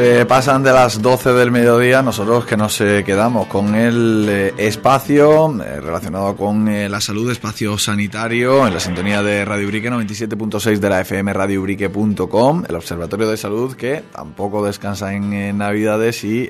[0.00, 2.02] Eh, pasan de las 12 del mediodía.
[2.02, 8.64] Nosotros que nos eh, quedamos con el eh, espacio relacionado con la salud, espacio sanitario,
[8.68, 14.04] en la sintonía de Radio Brique 97.6 de la FM el Observatorio de Salud que
[14.12, 16.48] tampoco descansa en Navidades y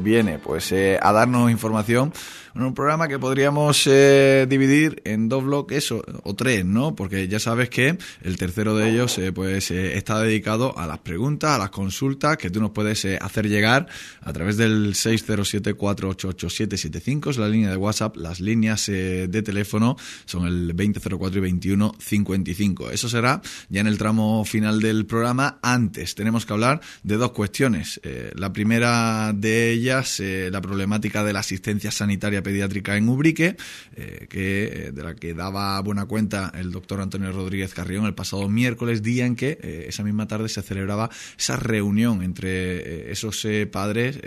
[0.00, 2.12] viene pues a darnos información
[2.54, 6.02] un programa que podríamos eh, dividir en dos bloques o,
[6.34, 6.96] tres, ¿no?
[6.96, 10.98] Porque ya sabes que el tercero de ellos eh, pues eh, está dedicado a las
[10.98, 13.86] preguntas, a las consultas que tú nos puedes hacer llegar
[14.20, 20.68] a través del 607-488-775, es la línea de WhatsApp, las líneas de teléfono son el
[20.68, 22.90] 2004 y 2155.
[22.90, 25.58] Eso será ya en el tramo final del programa.
[25.62, 28.00] Antes tenemos que hablar de dos cuestiones.
[28.34, 33.56] la primera de ellas, la problemática de la asistencia sanitaria pediátrica en Ubrique,
[33.96, 38.14] eh, que, eh, de la que daba buena cuenta el doctor Antonio Rodríguez Carrión el
[38.14, 43.46] pasado miércoles, día en que eh, esa misma tarde se celebraba esa reunión entre esos
[43.70, 44.18] padres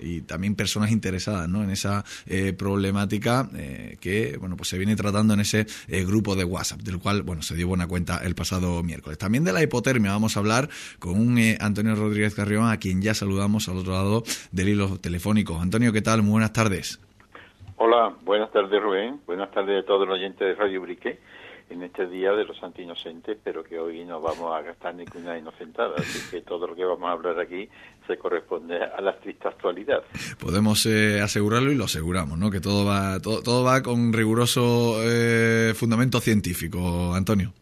[0.00, 1.62] y también personas interesadas ¿no?
[1.62, 2.04] en esa
[2.56, 3.48] problemática
[4.00, 7.54] que bueno pues se viene tratando en ese grupo de WhatsApp, del cual bueno se
[7.54, 9.18] dio buena cuenta el pasado miércoles.
[9.18, 13.14] También de la hipotermia vamos a hablar con un Antonio Rodríguez Carrión, a quien ya
[13.14, 15.60] saludamos al otro lado del hilo telefónico.
[15.60, 16.22] Antonio, ¿qué tal?
[16.22, 16.98] Muy buenas tardes.
[17.78, 21.18] Hola, buenas tardes Rubén, buenas tardes a todos los oyentes de Radio Brique
[21.68, 25.36] en este día de los santos inocentes, pero que hoy no vamos a gastar ninguna
[25.36, 27.68] inocentada, así que todo lo que vamos a hablar aquí
[28.06, 30.02] se corresponde a la triste actualidad.
[30.40, 32.50] Podemos eh, asegurarlo y lo aseguramos, ¿no?
[32.50, 37.52] Que todo va, todo, todo va con riguroso eh, fundamento científico, Antonio.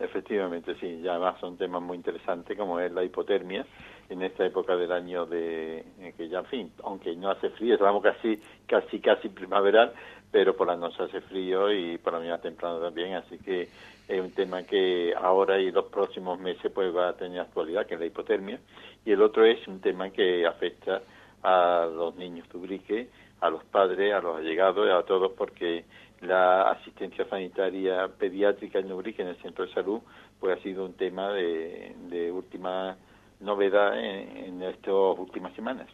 [0.00, 3.64] Efectivamente, sí, ya además son temas muy interesantes como es la hipotermia
[4.12, 5.84] en esta época del año de
[6.16, 9.92] que ya en fin aunque no hace frío estamos casi casi casi primaveral
[10.30, 13.68] pero por la noche hace frío y por la mañana temprano también así que
[14.08, 17.94] es un tema que ahora y los próximos meses pues va a tener actualidad que
[17.94, 18.58] es la hipotermia.
[19.04, 21.02] Y el otro es un tema que afecta
[21.42, 23.08] a los niños tubrique
[23.40, 25.84] a los padres a los allegados a todos porque
[26.20, 30.00] la asistencia sanitaria pediátrica en Ubrique en el centro de salud
[30.38, 32.96] pues ha sido un tema de última
[33.42, 35.88] novedad en, estas últimas semanas.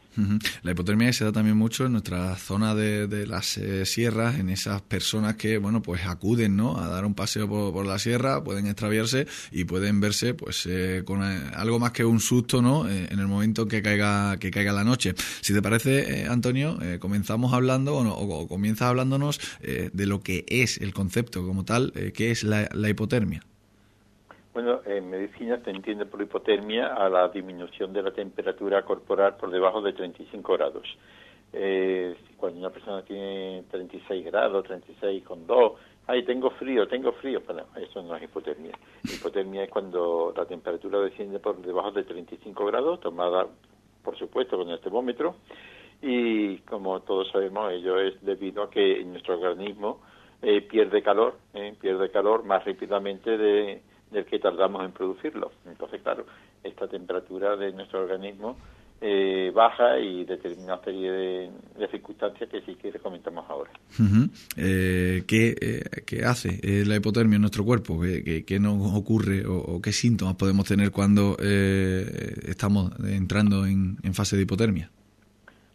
[0.62, 4.82] La hipotermia se da también mucho en nuestra zona de, las eh, sierras, en esas
[4.82, 6.78] personas que, bueno, pues acuden, ¿no?
[6.78, 11.22] A dar un paseo por, la sierra, pueden extraviarse y pueden verse, pues, eh, con
[11.22, 12.88] eh, algo más que un susto, ¿no?
[12.88, 15.14] en el momento que caiga que caiga la noche.
[15.40, 21.46] Si te parece, Antonio, comenzamos hablando o, comienzas hablándonos de lo que es el concepto
[21.46, 23.42] como tal, que es la hipotermia.
[24.52, 29.50] Bueno, en medicina se entiende por hipotermia a la disminución de la temperatura corporal por
[29.50, 30.86] debajo de 35 grados.
[31.52, 35.74] Eh, cuando una persona tiene 36 grados, 36,2,
[36.06, 38.72] ay, tengo frío, tengo frío, bueno, eso no es hipotermia.
[39.04, 43.46] Hipotermia es cuando la temperatura desciende por debajo de 35 grados, tomada,
[44.02, 45.36] por supuesto, con el termómetro,
[46.02, 50.00] y como todos sabemos, ello es debido a que nuestro organismo
[50.42, 55.52] eh, pierde calor, eh, pierde calor más rápidamente de del que tardamos en producirlo.
[55.66, 56.26] Entonces, claro,
[56.62, 58.56] esta temperatura de nuestro organismo
[59.00, 63.70] eh, baja y determina una serie de, circunstancias que si quiere comentamos ahora.
[64.56, 68.00] Eh, eh, ¿qué, hace la hipotermia en nuestro cuerpo?
[68.00, 74.36] ¿Qué, qué, nos ocurre o, qué síntomas podemos tener cuando estamos entrando en, en fase
[74.36, 74.90] de hipotermia?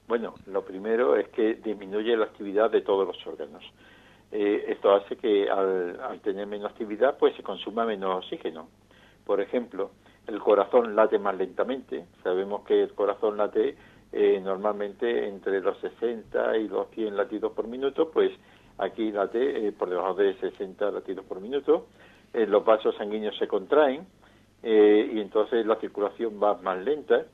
[0.06, 3.64] Bueno, lo primero es que disminuye la actividad de todos los órganos.
[4.36, 8.68] Eh, esto hace que al, tener menos actividad pues se consuma menos oxígeno.
[9.28, 9.92] Por ejemplo,
[10.26, 12.08] el corazón late más lentamente.
[12.24, 13.78] Sabemos que el corazón late
[14.12, 18.32] eh, normalmente entre los 60 y los 100 latidos por minuto, pues
[18.80, 21.86] aquí late eh, por debajo de 60 latidos por minuto.
[22.34, 24.08] los vasos sanguíneos se contraen
[24.64, 27.26] y entonces la circulación va más lenta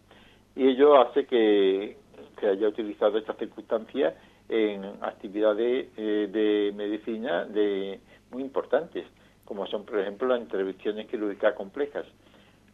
[0.53, 1.95] y ello hace que,
[2.37, 4.15] que haya utilizado esta circunstancia
[4.49, 7.99] en actividades eh, de medicina de
[8.31, 9.05] muy importantes,
[9.45, 12.05] como son, por ejemplo, las intervenciones quirúrgicas complejas.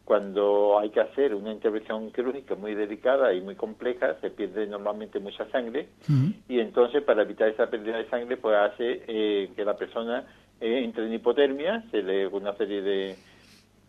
[0.06, 5.20] Cuando hay que hacer una intervención quirúrgica muy delicada y muy compleja, se pierde normalmente
[5.20, 5.88] mucha sangre
[6.48, 10.26] y entonces para evitar esa pérdida de sangre, pues hace eh, que la persona
[10.62, 13.16] eh, entre en hipotermia, se le una serie de,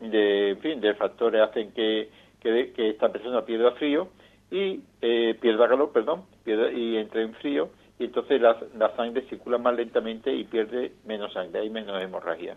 [0.01, 2.09] de, en fin, de factores hacen que,
[2.41, 4.09] que, que esta persona pierda frío
[4.51, 9.23] y eh, pierda calor, perdón, pierda, y entre en frío y entonces la, la, sangre
[9.23, 12.57] circula más lentamente y pierde menos sangre, hay menos hemorragia.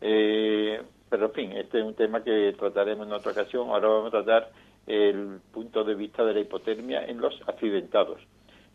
[0.00, 3.68] Eh, pero en fin, este es un tema que trataremos en otra ocasión.
[3.68, 4.50] Ahora vamos a tratar
[4.86, 8.20] el punto de vista de la hipotermia en los accidentados,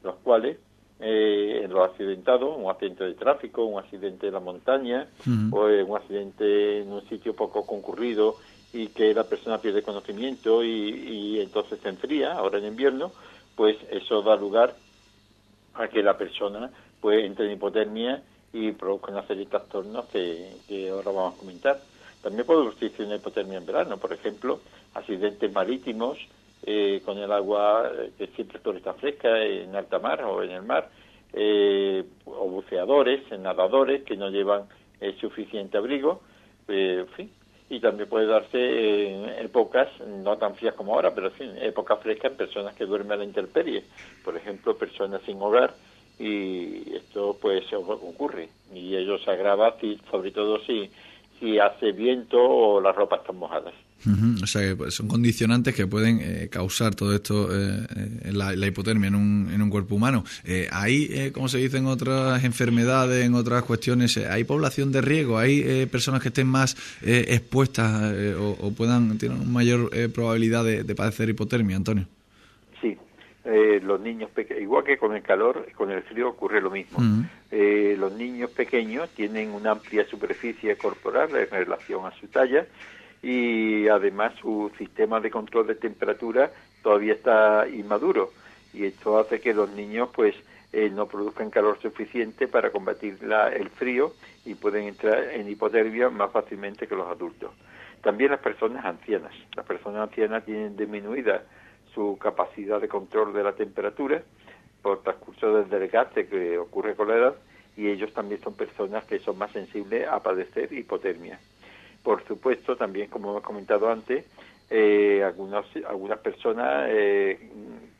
[0.03, 0.57] los cuales
[0.99, 5.07] eh, en los accidentados, un accidente de tráfico, un accidente de la montaña
[5.51, 8.35] o un accidente en un sitio poco concurrido
[8.75, 13.13] y que la persona pierde conocimiento y, y entonces se enfría, ahora en invierno,
[13.55, 14.75] pues eso da lugar
[15.75, 16.69] a que la persona
[16.99, 21.79] pues entre en hipotermia y produzca una serie de trastornos que, ahora vamos a comentar.
[22.21, 24.59] También puede existir una hipotermia en verano, por ejemplo,
[24.93, 26.17] accidentes marítimos
[26.63, 30.63] eh, con el agua eh, que siempre está fresca en alta mar o en el
[30.63, 30.89] mar,
[31.33, 34.63] eh, o buceadores, nadadores que no llevan
[35.19, 36.21] suficiente abrigo,
[36.67, 37.31] en fin,
[37.69, 39.87] y también puede darse en épocas
[40.23, 43.23] no tan frías como ahora, pero en épocas frescas en personas que duermen a la
[43.23, 43.83] intemperie,
[44.23, 45.73] por ejemplo, personas sin hogar,
[46.19, 49.75] y esto pues ocurre, y ello se agrava
[50.11, 50.89] sobre todo si,
[51.39, 53.73] si hace viento o las ropas están mojadas.
[54.43, 57.87] O sea, que pues, son condicionantes que pueden eh, causar todo esto, eh,
[58.25, 60.23] eh la, hipotermia en un, en un cuerpo humano.
[60.43, 65.01] Eh, ¿Hay, eh, como se dice en otras enfermedades, en otras cuestiones, hay población de
[65.01, 65.37] riesgo?
[65.37, 71.29] ¿Hay personas que estén más expuestas o, puedan tener una mayor probabilidad de, de, padecer
[71.29, 72.05] hipotermia, Antonio?
[72.81, 72.97] Sí,
[73.81, 76.99] los niños pequeños, igual que con el calor, con el frío ocurre lo mismo.
[77.51, 82.65] los niños pequeños tienen una amplia superficie corporal en relación a su talla
[83.25, 86.51] y además su sistema de control de temperatura
[86.83, 88.29] todavía está inmaduro
[88.71, 90.35] y esto hace que los niños pues
[90.71, 94.13] eh, no produzcan calor suficiente para combatir la, el frío
[94.45, 97.49] y pueden entrar en hipotermia más fácilmente que los adultos.
[98.03, 99.33] También las personas ancianas.
[99.55, 101.45] Las personas ancianas tienen disminuida
[101.95, 104.21] su capacidad de control de la temperatura
[104.83, 107.35] por transcurso del desgaste que ocurre con la edad
[107.75, 111.39] y ellos también son personas que son más sensibles a padecer hipotermia
[112.05, 114.25] por supuesto, también, como hemos comentado antes,
[114.69, 117.49] eh, algunas, algunas personas eh,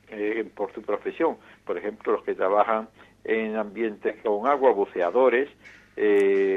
[0.10, 2.88] eh, por su profesión, por ejemplo, los que trabajan
[3.24, 5.50] en ambientes con agua, buceadores,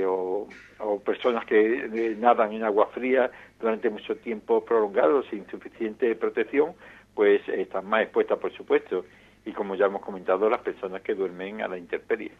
[0.06, 0.48] o,
[0.80, 3.30] o, personas que nadan en agua fría
[3.60, 6.74] durante mucho tiempo prolongado sin suficiente protección,
[7.14, 9.04] pues están más expuestas, por supuesto
[9.48, 12.32] y como ya hemos comentado, las personas que duermen a la intemperie.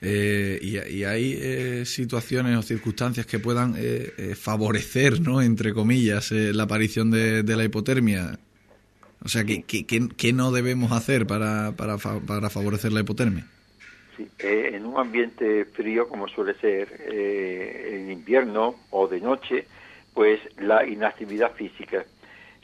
[0.00, 5.42] Eh, y, hay eh, situaciones o circunstancias que puedan eh, favorecer, ¿no?
[5.42, 8.38] entre comillas, la aparición de, la hipotermia.
[9.22, 13.46] O sea, ¿qué, qué, no debemos hacer para, para, para favorecer la hipotermia?
[14.16, 19.66] Sí, en un ambiente frío, como suele ser en invierno o de noche,
[20.14, 22.06] pues la inactividad física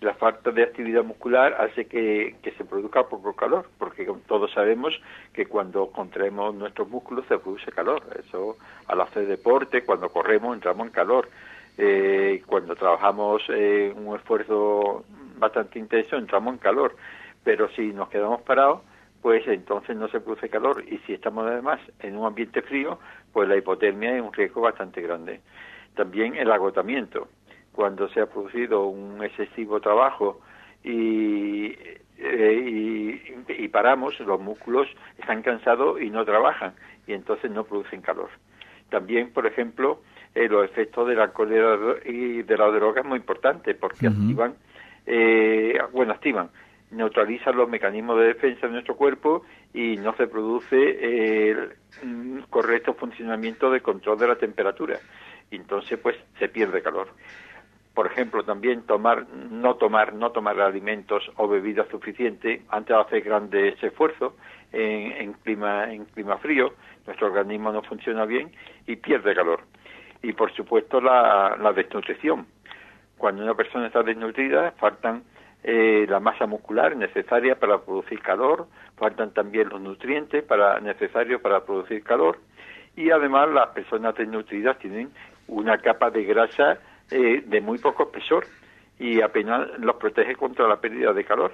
[0.02, 4.92] la falta de actividad muscular hace que, se produzca poco calor, porque todos sabemos
[5.32, 8.02] que cuando contraemos nuestros músculos se produce calor.
[8.18, 8.56] Eso
[8.88, 11.28] al hacer deporte, cuando corremos, entramos en calor.
[11.78, 15.04] Eh, cuando trabajamos en un esfuerzo
[15.38, 16.96] bastante intenso, entramos en calor.
[17.44, 18.82] Pero si nos quedamos parados,
[19.22, 20.84] pues entonces no se produce calor.
[20.86, 22.98] Y si estamos además en un ambiente frío,
[23.32, 25.40] pues la hipotermia es un riesgo bastante grande.
[25.94, 27.28] También el agotamiento
[27.72, 30.40] cuando se ha producido un excesivo trabajo
[30.84, 31.74] y,
[32.18, 34.86] eh, y, paramos, los músculos
[35.18, 36.74] están cansados y no trabajan
[37.06, 38.28] y entonces no producen calor.
[38.90, 40.02] También, por ejemplo,
[40.34, 44.54] eh, los efectos del alcohol y de la droga es muy importante porque activan,
[45.06, 46.50] eh, bueno, activan,
[46.90, 51.72] neutralizan los mecanismos de defensa de nuestro cuerpo y no se produce el
[52.50, 54.98] correcto funcionamiento de control de la temperatura.
[55.50, 57.08] Y entonces, pues, se pierde calor
[57.94, 63.22] por ejemplo, también tomar, no tomar, no tomar alimentos o bebidas suficientes antes de hacer
[63.22, 64.32] grandes esfuerzos
[64.72, 66.72] en, clima, en clima frío,
[67.06, 68.50] nuestro organismo no funciona bien
[68.86, 69.60] y pierde calor.
[70.22, 72.46] Y por supuesto la, desnutrición.
[73.18, 75.24] Cuando una persona está desnutrida, faltan
[75.62, 81.64] eh, la masa muscular necesaria para producir calor, faltan también los nutrientes para, necesarios para
[81.64, 82.38] producir calor
[82.96, 85.10] y además las personas desnutridas tienen
[85.46, 86.78] una capa de grasa
[87.12, 88.46] eh, de muy poco espesor
[88.98, 91.52] y apenas los protege contra la pérdida de calor.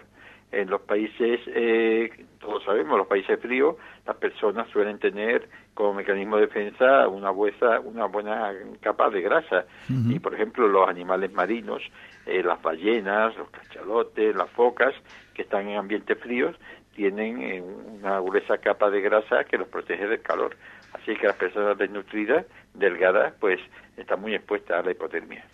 [0.51, 2.11] En los países, eh,
[2.41, 7.81] todos sabemos, los países fríos, las personas suelen tener como mecanismo de defensa una, buena,
[7.81, 9.67] una buena capa de grasa.
[9.89, 11.83] Y, por ejemplo, los animales marinos,
[12.25, 14.95] eh, las ballenas, los cachalotes, las focas,
[15.35, 16.57] que están en ambientes fríos,
[16.95, 17.63] tienen
[17.99, 20.57] una gruesa capa de grasa que los protege del calor.
[20.93, 23.61] Así que las personas desnutridas, delgadas, pues
[23.97, 25.45] están muy expuestas a la hipotermia.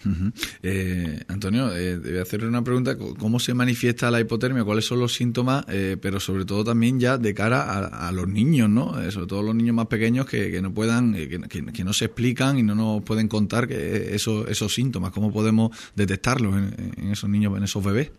[0.63, 2.97] eh, Antonio, eh, a hacerle una pregunta.
[3.19, 4.65] ¿Cómo se manifiesta la hipotermia?
[4.65, 5.65] ¿Cuáles son los síntomas?
[5.69, 9.01] Eh, pero sobre todo también ya de cara a, los niños, ¿no?
[9.01, 12.59] Eh, sobre todo los niños más pequeños que, no puedan, eh, que, no se explican
[12.59, 15.11] y no nos pueden contar que esos, esos síntomas.
[15.11, 18.13] ¿Cómo podemos detectarlos en, en esos niños, en esos bebés?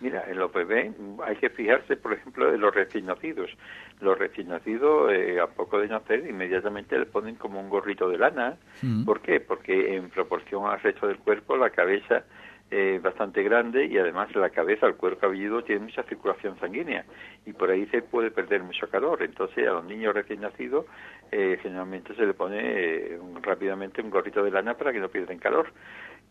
[0.00, 0.92] Mira, en los bebés
[1.26, 3.50] hay que fijarse, por ejemplo, en los recién nacidos.
[4.00, 8.18] Los recién nacidos, eh, a poco de nacer, inmediatamente le ponen como un gorrito de
[8.18, 8.56] lana.
[8.82, 9.04] Mm.
[9.04, 9.40] ¿Por qué?
[9.40, 12.24] Porque en proporción al resto del cuerpo, la cabeza
[12.70, 17.04] es bastante grande y además la cabeza, el cuero cabelludo, tiene mucha circulación sanguínea
[17.46, 19.22] y por ahí se puede perder mucho calor.
[19.22, 20.84] Entonces, a los niños recién nacidos,
[21.32, 25.08] eh, generalmente se le pone eh, un- rápidamente un gorrito de lana para que no
[25.08, 25.72] pierdan calor,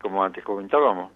[0.00, 1.12] como antes comentábamos.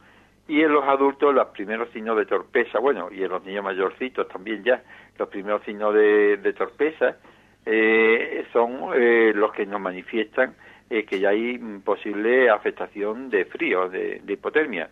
[0.49, 4.29] Y en los adultos, los primeros signos de torpeza, bueno, y en los niños mayorcitos
[4.29, 4.83] también ya,
[5.19, 7.17] los primeros signos de, torpeza
[7.65, 10.55] eh, son eh, los que nos manifiestan
[10.91, 14.91] eh, que ya hay posible afectación de frío, de, de hipotermia.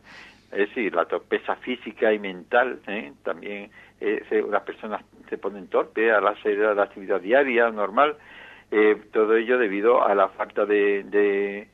[0.52, 3.12] Es decir, la torpeza física y mental, ¿eh?
[3.22, 8.16] también eh, se- las personas se ponen torpes al hacer la actividad diaria normal,
[8.70, 11.68] eh, todo ello debido a la falta de, de,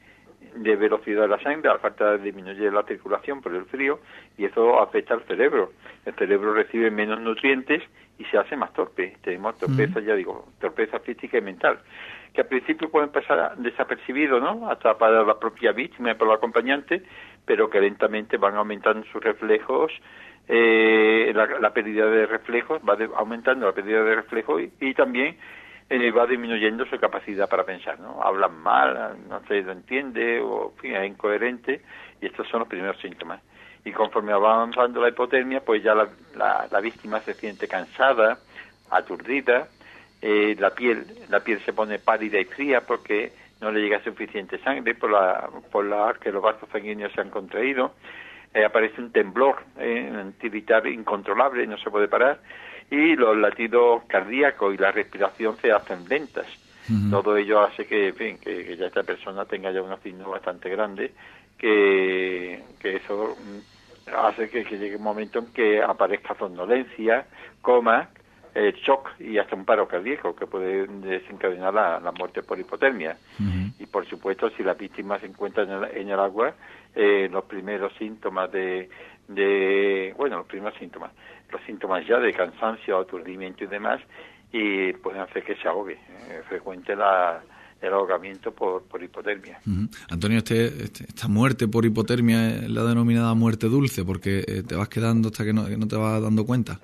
[0.55, 3.99] de velocidad de la sangre, la falta de disminuir la circulación por el frío,
[4.39, 5.73] y eso afecta al cerebro.
[6.05, 7.83] El cerebro recibe menos nutrientes
[8.19, 9.17] y se hace más torpe.
[9.23, 11.79] Tenemos torpeza, ya digo, torpeza física y mental,
[12.33, 14.71] que al principio pueden pasar desapercibido, ¿no?
[14.71, 17.03] Hasta para la propia víctima y para el acompañante,
[17.45, 19.93] pero que lentamente van aumentando sus reflejos,
[20.49, 24.95] eh, la, la pérdida de reflejos, va de- aumentando la pérdida de reflejos y, y
[24.95, 25.37] también
[25.89, 28.23] eh, va disminuyendo su capacidad para pensar, ¿no?
[28.23, 31.81] Hablan mal, no se lo entiende, o en fin, es incoherente,
[32.21, 33.41] y estos son los primeros síntomas.
[33.85, 38.39] Y conforme va avanzando la hipotermia, pues ya la, la, la víctima se siente cansada,
[38.91, 39.69] aturdida,
[40.23, 44.59] eh, la piel la piel se pone pálida y fría porque no le llega suficiente
[44.59, 47.93] sangre por la por la que los vasos sanguíneos se han contraído
[48.55, 52.41] eh, aparece un temblor eh, un tiritar incontrolable no se puede parar
[52.91, 56.47] y los latidos cardíacos y la respiración se hacen lentas.
[57.11, 60.31] Todo ello hace que, en fin, que, que ya esta persona tenga ya una signo
[60.31, 61.11] bastante grande
[61.59, 67.27] que, que eso mm, hace que, que llegue un momento en que aparezca somnolencia,
[67.61, 68.09] coma,
[68.55, 73.17] eh, shock y hasta un paro cardíaco que puede desencadenar la, la muerte por hipotermia.
[73.79, 76.55] Y por supuesto, si la víctima se encuentra en el, en el agua,
[76.97, 78.89] eh, los primeros síntomas de,
[79.29, 81.13] de, bueno, los primeros síntomas,
[81.53, 84.01] los síntomas ya de cansancio, aturdimiento y demás,
[84.51, 85.93] y pueden hacer que se ahogue.
[85.95, 87.43] Eh, frecuente la,
[87.81, 89.61] el ahogamiento por, por hipotermia.
[90.11, 94.75] Antonio, este, este- esta muerte por hipotermia es la denominada muerte dulce, porque eh, te
[94.75, 96.81] vas quedando hasta que no, que no te vas dando cuenta.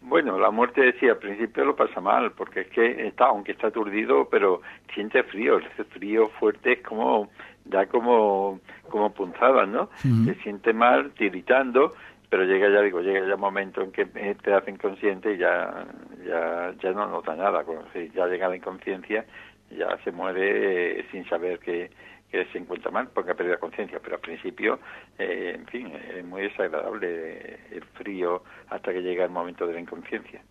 [0.00, 3.66] Bueno, la muerte decía al principio lo pasa mal, porque es que está, aunque está
[3.66, 4.62] aturdido, pero
[4.94, 7.28] siente frío, ese frío fuerte es como,
[7.68, 9.90] da como, como punzadas, ¿no?
[10.24, 11.94] Se siente mal, tiritando,
[12.28, 15.38] pero llega ya, digo, llega ya un momento en que eh, te hacen consciente y
[15.38, 15.86] ya,
[16.26, 17.84] ya, ya no nota nada, cuando
[18.14, 19.24] ya llega la inconsciencia,
[19.70, 21.90] ya se muere eh, sin saber que,
[22.30, 24.78] que se encuentra mal porque ha perdido la conciencia, pero al principio,
[25.18, 29.80] eh, en fin, es muy desagradable el frío hasta que llega el momento de la
[29.80, 30.42] inconsciencia.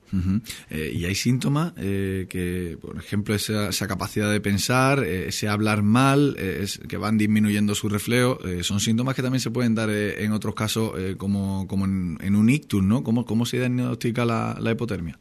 [0.70, 5.48] Eh, y hay síntomas eh, que, por ejemplo, esa, esa capacidad de pensar, eh, ese
[5.48, 9.90] hablar mal, eh, que van disminuyendo su reflejo, son síntomas que también se pueden dar
[9.90, 13.04] en otros casos, como, como en, en un ictus, ¿no?
[13.04, 15.20] ¿Cómo, cómo se diagnostica la, la hipotermia?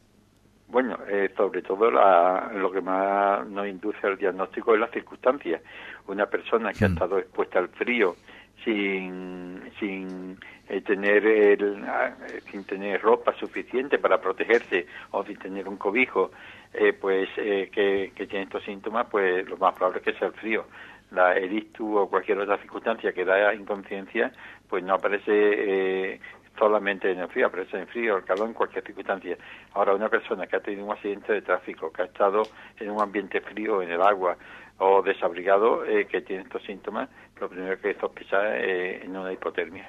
[1.17, 5.63] Eh, sobre todo la- lo que más nos induce al diagnóstico es las circunstancias.
[6.09, 6.93] Una persona que ha Mm.
[6.93, 8.17] estado expuesta al frío
[8.65, 15.39] sin, sin eh, tener el- ah, eh, sin tener ropa suficiente para protegerse o sin
[15.39, 16.33] tener un cobijo,
[16.75, 20.29] eh, pues eh, que, que tiene estos síntomas, pues lo más probable es que sea
[20.29, 20.67] el frío.
[21.13, 24.33] La el ictus o cualquier otra circunstancia que da inconsciencia,
[24.69, 26.21] pues no aparece eh,
[26.59, 29.37] solamente en el frío, aparece en el frío, el calor, en cualquier circunstancia.
[29.75, 32.43] Ahora, una persona que ha tenido un accidente de tráfico, que ha estado
[32.79, 34.37] en un ambiente frío, en el agua,
[34.79, 37.09] o desabrigado, eh, que tiene estos síntomas,
[37.41, 39.89] lo primero que sospechar es en una hipotermia.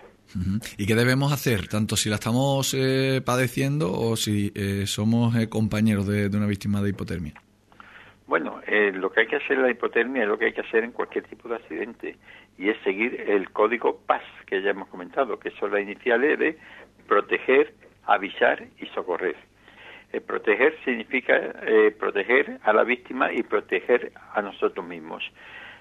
[0.78, 5.48] ¿Y qué debemos hacer, tanto si la estamos eh, padeciendo o si eh, somos eh,
[5.48, 7.34] compañeros de una víctima de hipotermia?
[8.28, 10.62] Bueno, eh, lo que hay que hacer en la hipotermia es lo que hay que
[10.62, 12.18] hacer en cualquier tipo de accidente
[12.58, 16.58] y es seguir el código PAS que ya hemos comentado, que son las iniciales de
[17.08, 17.74] proteger,
[18.06, 19.38] avisar y socorrer.
[20.12, 25.24] Eh, proteger significa eh, proteger a la víctima y proteger a nosotros mismos.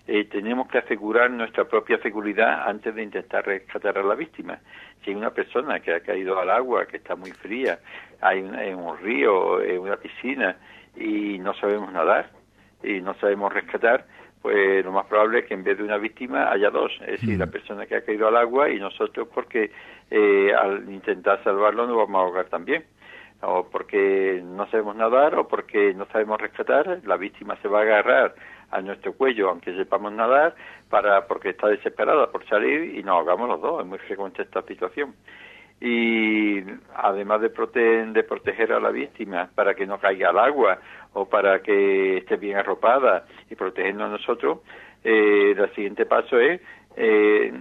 [0.07, 4.61] Eh, tenemos que asegurar nuestra propia seguridad antes de intentar rescatar a la víctima.
[5.05, 7.81] Si hay una persona que ha caído al agua, que está muy fría,
[8.21, 10.57] hay una- en un río, en una piscina
[10.97, 12.36] y no sabemos nadar
[12.83, 14.07] y no sabemos rescatar,
[14.43, 17.39] pues lo más probable es que en vez de una víctima haya dos, es decir,
[17.39, 19.73] la persona que ha caído al agua y nosotros porque
[20.11, 22.85] eh, al intentar salvarlo nos vamos a ahogar también.
[23.43, 27.83] O porque no sabemos nadar o porque no sabemos rescatar, la víctima se va a
[27.83, 28.35] agarrar
[28.71, 30.55] a nuestro cuello aunque sepamos nadar
[30.89, 34.63] para porque está desesperada por salir y nos ahogamos los dos, es muy frecuente esta
[34.63, 35.15] situación.
[35.81, 36.63] y
[36.95, 40.79] además de, de proteger a la víctima para que no caiga al agua
[41.17, 44.59] o para que esté bien arropada y protegernos a nosotros,
[45.03, 46.61] eh, el siguiente paso es
[46.95, 47.59] eh,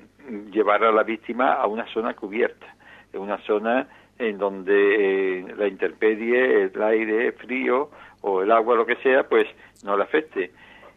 [0.52, 2.76] llevar a la víctima a una zona cubierta,
[3.14, 3.88] una zona
[4.20, 9.48] en donde eh, la intemperie, el aire frío o el agua, lo que sea, pues
[9.86, 10.52] no le afecte.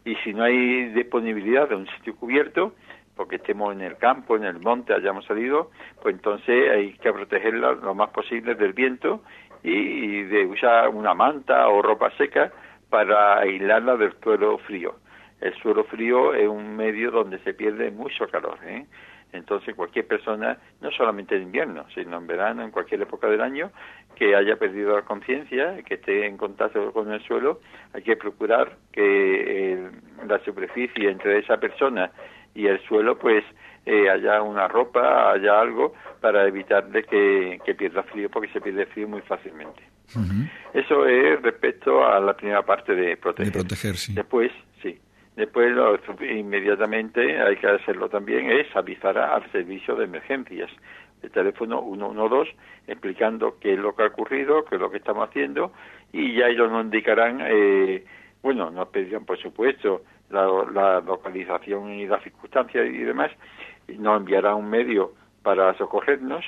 [0.05, 2.73] Y si no hay disponibilidad de un sitio cubierto,
[3.15, 5.71] porque estemos en el campo, en el monte, hayamos salido,
[6.03, 9.23] pues entonces hay que protegerla lo más posible del viento
[9.63, 12.53] y, de usar una manta o ropa seca
[12.91, 14.97] para aislarla del suelo frío.
[15.41, 18.59] El suelo frío es un medio donde se pierde mucho calor.
[18.65, 18.87] ¿eh?
[19.33, 23.71] Entonces cualquier persona, no solamente en invierno, sino en verano, en cualquier época del año,
[24.17, 27.61] que haya perdido la conciencia, que esté en contacto con el suelo,
[27.93, 29.91] hay que procurar que eh,
[30.27, 32.11] la superficie entre esa persona
[32.55, 33.45] y el suelo pues
[33.89, 38.85] eh, haya una ropa, haya algo para evitar de que, pierda frío porque se pierde
[38.85, 39.83] frío muy fácilmente.
[40.75, 43.53] Eso es respecto a la primera parte de proteger.
[43.53, 44.13] De proteger, sí.
[44.15, 44.53] Después,
[44.83, 44.99] sí.
[45.37, 45.73] Después,
[46.21, 50.71] inmediatamente, hay que hacerlo también, es avisar al servicio de emergencias.
[51.23, 52.55] El teléfono 112,
[52.89, 55.73] explicando qué es lo que ha ocurrido, qué es lo que estamos haciendo,
[56.13, 58.05] y ya ellos nos indicarán, eh,
[58.43, 63.31] bueno, nos pedirán, por supuesto, la, localización y las circunstancias y demás,
[63.97, 66.45] nos enviará un medio para socorrernos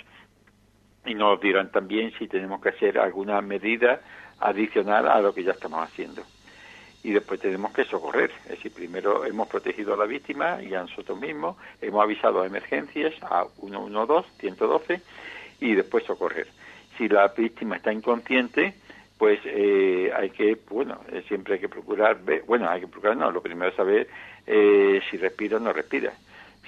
[1.07, 4.01] y nos dirán también si tenemos que hacer alguna medida
[4.41, 6.23] adicional a lo que ya estamos haciendo.
[7.03, 8.31] Y después tenemos que socorrer.
[8.45, 12.47] Es decir, primero hemos protegido a la víctima y a nosotros mismos, hemos avisado a
[12.47, 15.01] emergencias, a 112, 112,
[15.61, 16.49] y después socorrer.
[16.99, 18.75] Si la víctima está inconsciente,
[19.17, 23.31] pues eh, hay que, bueno, eh, siempre hay que procurar, bueno, hay que procurar, no,
[23.31, 24.09] lo primero es saber
[24.47, 26.13] eh, si respira o no respira.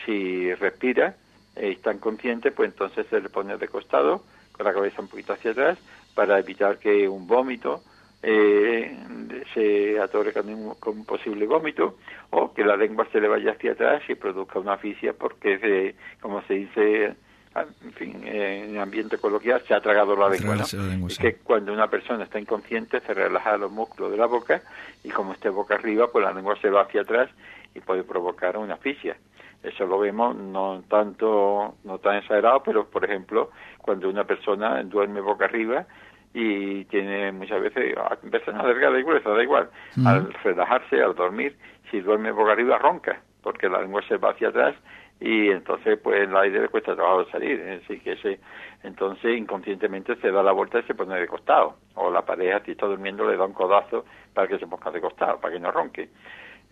[0.04, 1.16] Si respira
[1.56, 5.32] y está inconsciente, pues entonces se le pone de costado, con la cabeza un poquito
[5.32, 5.78] hacia atrás,
[6.14, 7.82] para evitar que un vómito
[8.22, 11.98] se atore con un, posible vómito
[12.30, 16.40] o que la lengua se le vaya hacia atrás y produzca una asfixia porque, como
[16.42, 17.16] se dice
[17.54, 20.56] en fin, en ambiente coloquial, se ha tragado la lengua.
[20.56, 21.08] ¿no?
[21.08, 24.62] que cuando una persona está inconsciente se relaja los músculos de la boca
[25.04, 27.28] y como esté boca arriba, pues la lengua se va hacia atrás
[27.74, 29.16] y puede provocar una asfixia.
[29.62, 35.20] Eso lo vemos no tanto, no tan exagerado, pero por ejemplo, cuando una persona duerme
[35.20, 35.86] boca arriba
[36.34, 37.94] y tiene muchas veces,
[38.30, 39.70] personas delgadas y gruesas, da igual,
[40.04, 41.56] al relajarse, al dormir,
[41.90, 44.74] si duerme boca arriba ronca, porque la lengua se va hacia atrás
[45.20, 48.40] y entonces pues el aire le cuesta trabajo salir, así que ese,
[48.82, 52.72] entonces inconscientemente se da la vuelta y se pone de costado, o la pareja si
[52.72, 55.70] está durmiendo le da un codazo para que se ponga de costado, para que no
[55.70, 56.08] ronque.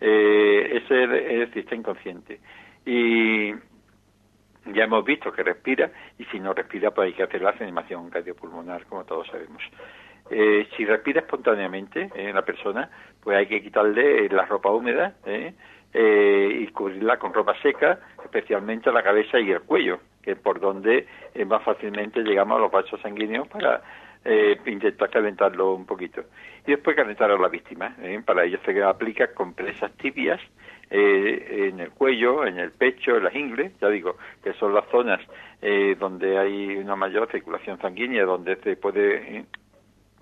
[0.01, 2.39] Eh, ese es el sistema inconsciente.
[2.85, 3.51] Y
[4.65, 8.09] ya hemos visto que respira y si no respira pues hay que hacer la animación
[8.09, 9.61] cardiopulmonar como todos sabemos.
[10.29, 12.89] Eh, si respira espontáneamente en eh, la persona,
[13.21, 15.53] pues hay que quitarle la ropa húmeda, ¿eh?
[15.93, 20.59] eh, y cubrirla con ropa seca, especialmente la cabeza y el cuello, que es por
[20.59, 23.81] donde eh, más fácilmente llegamos a los vasos sanguíneos para
[24.23, 26.23] eh, intentar calentarlo un poquito.
[26.65, 27.95] Y después calentar a la víctima.
[28.01, 28.21] ¿eh?
[28.25, 30.39] Para ello se aplica compresas tibias
[30.91, 35.21] en el cuello, en el pecho, en las ingles, ya digo, que son las zonas
[35.99, 39.45] donde hay una mayor circulación sanguínea, donde se puede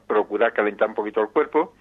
[0.08, 1.74] procurar calentar un poquito el cuerpo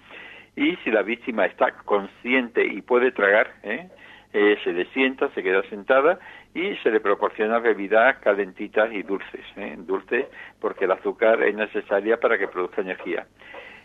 [0.55, 3.89] y si la víctima está consciente y puede tragar, ¿eh?
[4.31, 6.19] Eh, se le sienta, se queda sentada
[6.53, 9.75] y se le proporciona bebidas calentitas y dulces, ¿eh?
[9.79, 10.27] dulces
[10.59, 13.25] porque el azúcar es necesaria para que produzca energía.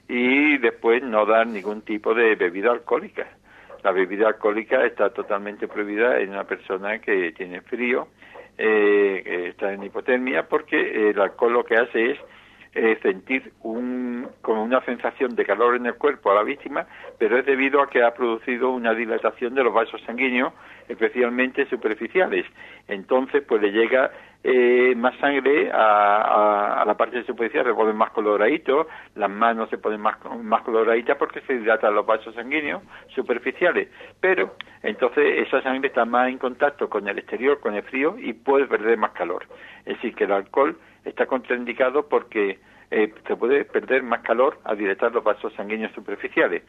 [0.06, 3.26] Y después no dar ningún tipo de bebida alcohólica.
[3.84, 8.08] La bebida alcohólica está totalmente prohibida en una persona que tiene frío,
[8.56, 12.18] eh, que está en hipotermia, porque el alcohol lo que hace es
[12.74, 16.86] eh, sentir un, como una sensación de calor en el cuerpo a la víctima,
[17.18, 20.54] pero es debido a que ha producido una dilatación de los vasos sanguíneos,
[20.88, 22.46] especialmente superficiales.
[22.88, 24.10] Entonces, pues le llega
[24.46, 29.78] eh, más sangre a, a, la parte superficial, se ponen más coloraditos, las manos se
[29.78, 32.82] ponen más, más coloraditas porque se dilatan los vasos sanguíneos
[33.14, 33.88] superficiales.
[34.20, 38.34] Pero entonces esa sangre está más en contacto con el exterior, con el frío y
[38.34, 39.46] puede perder más calor.
[39.86, 42.58] Es decir, que el alcohol está contraindicado porque
[42.90, 46.64] eh, se puede perder más calor al dilatar los vasos sanguíneos superficiales.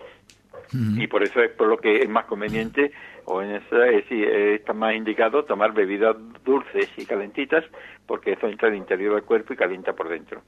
[0.74, 2.92] Y por eso es por lo que es más conveniente,
[3.26, 7.64] o en esa, es decir, está más indicado tomar bebidas dulces y calentitas,
[8.06, 10.42] porque eso entra al interior del cuerpo y calienta por dentro.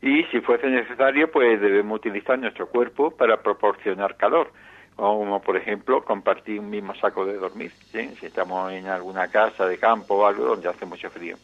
[0.00, 4.52] Y si fuese necesario, pues debemos utilizar nuestro cuerpo para proporcionar calor
[4.96, 9.78] como por ejemplo compartir un mismo saco de dormir, si estamos en alguna casa de
[9.78, 11.36] campo o algo donde hace mucho frío.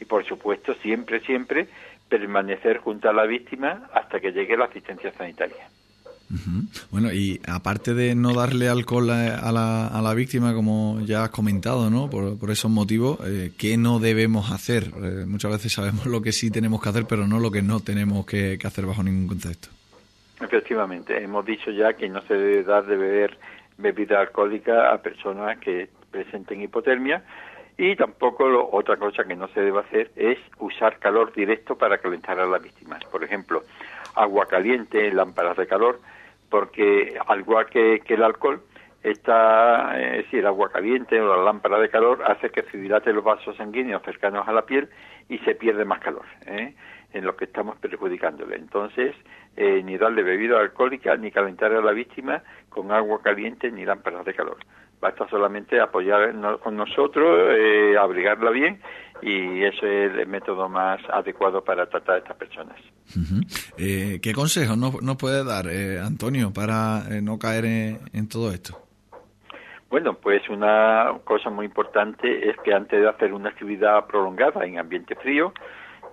[0.00, 1.68] Y por supuesto, siempre, siempre
[2.08, 5.68] permanecer junto a la víctima hasta que llegue la asistencia sanitaria.
[6.90, 11.30] Bueno, y aparte de no darle alcohol a la, a la víctima, como ya has
[11.30, 12.10] comentado, ¿no?
[12.10, 14.84] Por, esos motivos, eh, ¿qué no debemos hacer?
[15.02, 17.80] Eh, muchas veces sabemos lo que sí tenemos que hacer, pero no lo que no
[17.80, 19.68] tenemos que, hacer bajo ningún concepto.
[20.40, 23.38] Efectivamente, hemos dicho ya que no se debe dar de beber
[23.78, 27.22] bebida alcohólica a personas que presenten hipotermia
[27.76, 32.38] y tampoco otra cosa que no se debe hacer es usar calor directo para calentar
[32.38, 33.04] a las víctimas.
[33.04, 33.62] Por ejemplo,
[34.14, 36.00] agua caliente, lámparas de calor,
[36.50, 38.62] porque al igual que, el alcohol,
[39.02, 43.24] está, eh, es decir, agua caliente o la lámpara de calor hace que se los
[43.24, 44.88] vasos sanguíneos cercanos a la piel
[45.28, 46.74] y se pierde más calor, ¿eh?
[47.12, 48.56] en lo que estamos perjudicándole.
[48.56, 49.14] Entonces,
[49.56, 54.24] eh, ni darle bebida alcohólica, ni calentar a la víctima con agua caliente ni lámparas
[54.24, 54.58] de calor.
[55.00, 58.80] Basta solamente apoyar con nosotros, eh, abrigarla bien
[59.22, 62.76] y ese es el método más adecuado para tratar a estas personas.
[63.76, 68.78] Eh, ¿Qué consejos nos, puede dar, eh, Antonio, para eh, no caer en, todo esto?
[69.88, 74.78] Bueno, pues una cosa muy importante es que antes de hacer una actividad prolongada en
[74.78, 75.52] ambiente frío,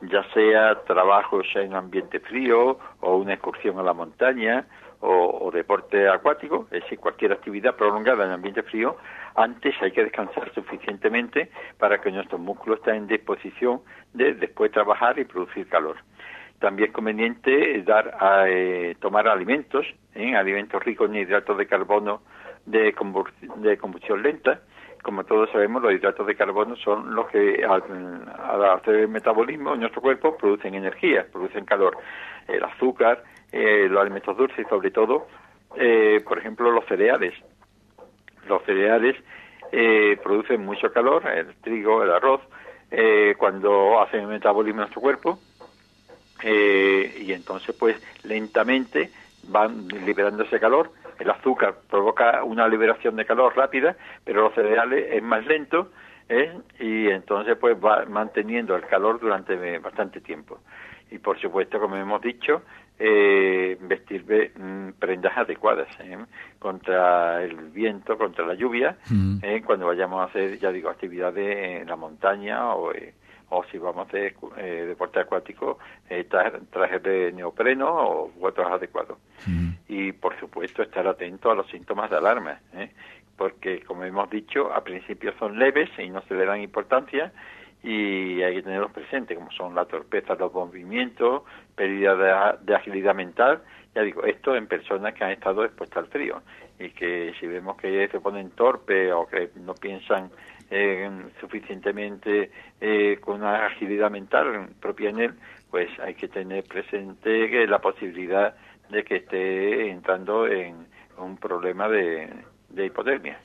[0.02, 4.66] ya sea trabajo en ambiente frío o una excursión a la montaña
[5.06, 8.98] o, deporte acuático, es decir, cualquier actividad prolongada en ambiente frío,
[9.36, 13.82] antes hay que descansar suficientemente para que nuestros músculos estén en disposición
[14.14, 15.98] de después trabajar y producir calor.
[16.60, 20.36] También es conveniente dar a, eh, tomar alimentos, ¿eh?
[20.36, 22.22] alimentos ricos en hidratos de carbono
[22.66, 24.62] de, combustión lenta.
[25.04, 27.84] Como todos sabemos, los hidratos de carbono son los que al,
[28.74, 31.98] hacer el metabolismo en nuestro cuerpo producen energía, producen calor.
[32.48, 35.28] El azúcar, eh, los alimentos dulces y sobre todo,
[36.26, 37.34] por ejemplo, los cereales.
[38.48, 39.16] Los cereales
[40.24, 42.42] producen mucho calor, el trigo, el arroz,
[43.38, 45.40] cuando hacen metabolismo en nuestro cuerpo
[46.44, 49.10] eh, y entonces pues lentamente
[49.48, 50.92] van liberándose calor.
[51.20, 55.92] El azúcar provoca una liberación de calor rápida, pero los cereales es más lento
[56.28, 56.52] ¿eh?
[56.80, 60.60] y entonces pues va manteniendo el calor durante bastante tiempo.
[61.10, 62.64] Y por supuesto, como hemos dicho,
[63.00, 64.24] eh, vestir
[64.58, 66.18] mm, prendas adecuadas ¿eh?
[66.60, 69.40] contra el viento, contra la lluvia, mm.
[69.66, 72.92] cuando vayamos a hacer, ya digo, actividades en la montaña o
[73.50, 75.80] o si vamos a hacer eh, deporte acuático,
[76.10, 79.18] eh, trajes de neopreno o otros adecuados.
[79.88, 82.92] Y por supuesto estar atento a los síntomas de alarma, ¿eh?
[83.38, 87.32] porque como hemos dicho, a principio son leves y no se le dan importancia
[87.84, 91.44] y hay que tenerlos presentes, como son la torpeza, los movimientos,
[91.76, 93.62] pérdida de, agilidad mental,
[93.94, 96.42] ya digo, esto en personas que han estado expuestas al frío
[96.80, 100.32] y que si vemos que se ponen torpes o que no piensan
[100.70, 101.10] eh,
[101.40, 105.34] suficientemente eh, con una agilidad mental propia en él,
[105.70, 108.56] pues hay que tener presente que la posibilidad
[108.90, 112.30] de que esté entrando en un problema de,
[112.76, 113.40] de hipotermia.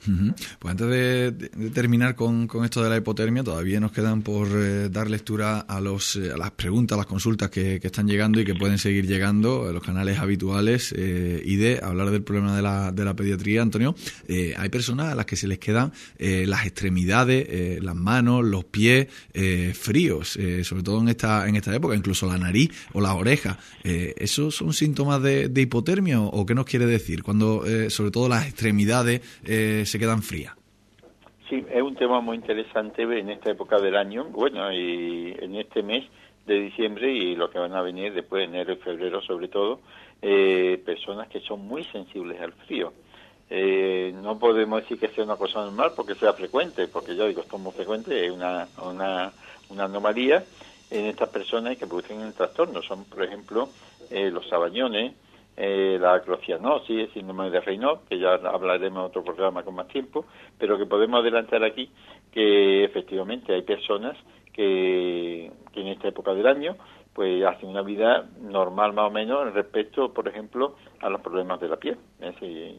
[0.59, 5.09] Pues antes de, terminar con, esto de la hipotermia, todavía nos quedan por eh, dar
[5.09, 8.55] lectura a, los, eh, a las preguntas, a las consultas que, están llegando y que
[8.55, 12.91] pueden seguir llegando en los canales habituales eh, y de hablar del problema de la,
[12.91, 13.95] de la pediatría, Antonio.
[14.29, 19.07] hay personas a las que se les quedan las extremidades, las manos, los pies
[19.73, 23.57] fríos, sobre todo en esta, en esta época, incluso la nariz o las orejas.
[23.83, 27.23] ¿Esos son síntomas de, de hipotermia o, qué nos quiere decir?
[27.23, 30.53] Cuando, sobre todo las extremidades eh, se quedan frías.
[31.49, 35.83] Sí, es un tema muy interesante en esta época del año, bueno, y en este
[35.83, 36.05] mes
[36.45, 39.81] de diciembre y lo que van a venir después de enero y febrero sobre todo,
[40.21, 42.93] eh, personas que son muy sensibles al frío.
[43.49, 47.41] Eh, no podemos decir que sea una cosa normal porque sea frecuente, porque yo digo,
[47.41, 49.33] esto es muy frecuente, es una, una,
[49.69, 50.43] una anomalía
[50.89, 52.81] en estas personas que producen el trastorno.
[52.81, 53.67] Son, por ejemplo,
[54.09, 55.13] los sabañones,
[55.57, 59.87] eh, la acrocianosis, el síndrome de Raynaud, que ya hablaremos en otro programa con más
[59.87, 60.25] tiempo,
[60.57, 61.91] pero que podemos adelantar aquí
[62.31, 64.17] que efectivamente hay personas
[64.53, 66.75] que, en esta época del año
[67.13, 71.67] pues hacen una vida normal más o menos respecto, por ejemplo, a los problemas de
[71.67, 71.97] la piel.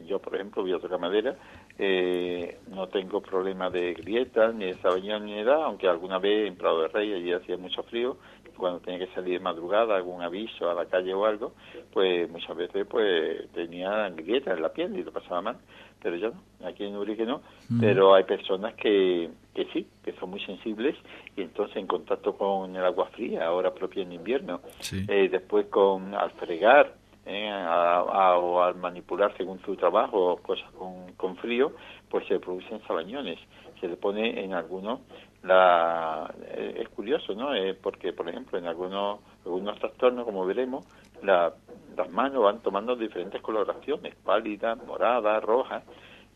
[0.07, 1.35] yo, por ejemplo, voy a tocar madera,
[1.77, 6.47] eh, no tengo problemas de grietas, ni de sabañón, ni de edad, aunque alguna vez
[6.47, 8.17] en Prado de Rey allí hacía mucho frío,
[8.57, 11.53] cuando tenía que salir de madrugada, algún aviso a la calle o algo,
[11.91, 15.57] pues muchas veces pues tenía grietas en la piel y lo pasaba mal,
[16.01, 17.79] pero yo no, aquí en Urique no, mm.
[17.79, 20.95] pero hay personas que, que sí, que son muy sensibles
[21.35, 24.61] y entonces en contacto con el agua fría, ahora propia en invierno,
[24.91, 31.37] eh, después con al fregar, eh, o al manipular según su trabajo cosas con, con
[31.37, 31.71] frío,
[32.09, 33.39] pues se producen sabañones.
[33.79, 34.99] Se le pone en algunos
[35.43, 37.53] la, eh, es curioso, ¿no?
[37.53, 40.85] Eh, porque, por ejemplo, en algunos, algunos trastornos, como veremos,
[41.21, 41.53] la,
[41.95, 45.83] las manos van tomando diferentes coloraciones, pálidas, moradas, rojas,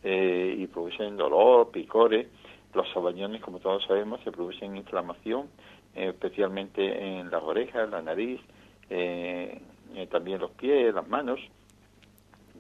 [0.04, 2.28] eh, y producen dolor, picores.
[2.74, 5.48] Los sabañones, como todos sabemos, se producen inflamación,
[5.96, 8.40] especialmente en las orejas, la nariz,
[10.12, 11.40] también los pies, las manos,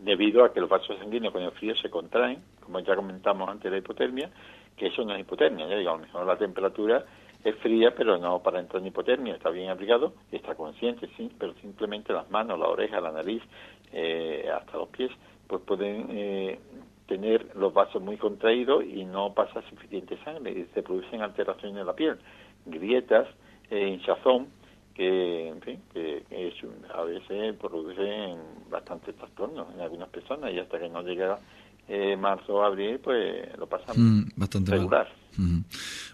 [0.02, 3.72] debido a que los vasos sanguíneos con el frío se contraen, como ya comentamos antes
[3.72, 4.32] la hipotermia,
[4.78, 7.04] que eso no es hipotermia, digo, a lo mejor la temperatura
[7.44, 11.54] es fría, pero no para entrar en hipotermia, está bien aplicado está consciente, sí, pero
[11.56, 13.42] simplemente las manos, la oreja, la nariz,
[13.92, 15.12] eh, hasta los pies,
[15.48, 16.60] pues pueden eh,
[17.08, 21.88] tener los vasos muy contraídos y no pasa suficiente sangre y se producen alteraciones en
[21.88, 22.18] la piel,
[22.66, 23.28] grietas,
[23.70, 24.48] eh, hinchazón,
[24.94, 26.24] que, en fin, que,
[26.94, 31.38] a veces producen bastante trastornos en algunas personas y hasta que no llega
[31.88, 35.08] eh, marzo abril, pues lo pasamos mm, bastante regular.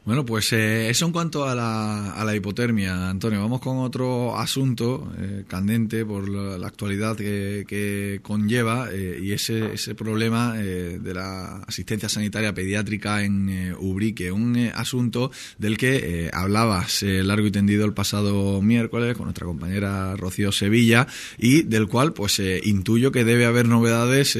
[0.05, 3.39] Bueno, pues eh, eso en cuanto a la, hipotermia, Antonio.
[3.39, 9.95] Vamos con otro asunto eh, candente por la, actualidad que, conlleva eh, y ese, ese
[9.95, 14.31] problema de la asistencia sanitaria pediátrica en Ubrique.
[14.31, 20.51] Un asunto del que hablabas largo y tendido el pasado miércoles con nuestra compañera Rocío
[20.51, 21.07] Sevilla
[21.37, 24.37] y del cual pues intuyo que debe haber novedades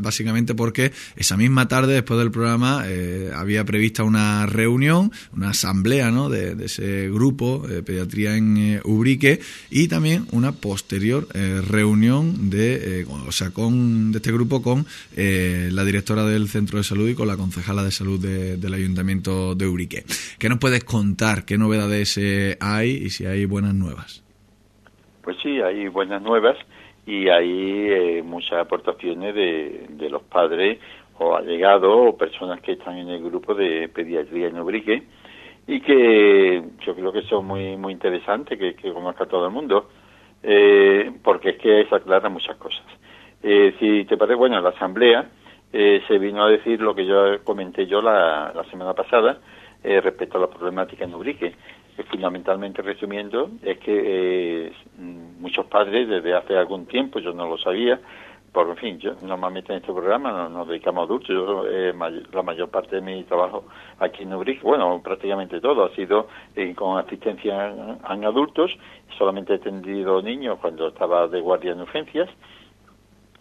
[0.00, 2.84] básicamente porque esa misma tarde después del programa
[3.34, 6.28] había prevista una reunión, una asamblea ¿no?
[6.28, 13.00] de, ese grupo de pediatría en eh, Ubrique y también una posterior eh, reunión de,
[13.00, 17.14] eh, o sea, con, de este grupo con la directora del centro de salud y
[17.14, 20.04] con la concejala de salud del ayuntamiento de Ubrique.
[20.38, 21.44] ¿Qué nos puedes contar?
[21.44, 22.18] ¿Qué novedades
[22.60, 24.22] hay y si hay buenas nuevas?
[25.22, 26.56] Pues sí, hay buenas nuevas
[27.06, 30.78] y hay muchas aportaciones de, de los padres
[31.22, 35.02] o allegados o personas que están en el grupo de pediatría en Ubrique
[35.66, 39.88] y que yo creo que son muy muy interesantes que, que conozca todo el mundo
[40.42, 42.84] eh, porque es que se aclaran muchas cosas.
[43.42, 45.28] Eh, si te parece bueno la asamblea
[45.72, 49.38] eh, se vino a decir lo que yo comenté yo la, la semana pasada
[49.84, 51.54] respecto a la problemática en Ubrique.
[52.08, 54.72] Fundamentalmente resumiendo es que
[55.40, 57.98] muchos padres desde hace algún tiempo yo no lo sabía
[58.52, 61.28] por fin, yo normalmente en este programa nos, dedicamos a adultos.
[61.28, 61.94] Yo, eh,
[62.32, 63.64] la mayor parte de mi trabajo
[63.98, 67.70] aquí en Ubrique, bueno, prácticamente todo, ha sido eh, con asistencia
[68.10, 68.76] en, adultos.
[69.16, 72.28] Solamente he atendido niños cuando estaba de guardia en urgencias.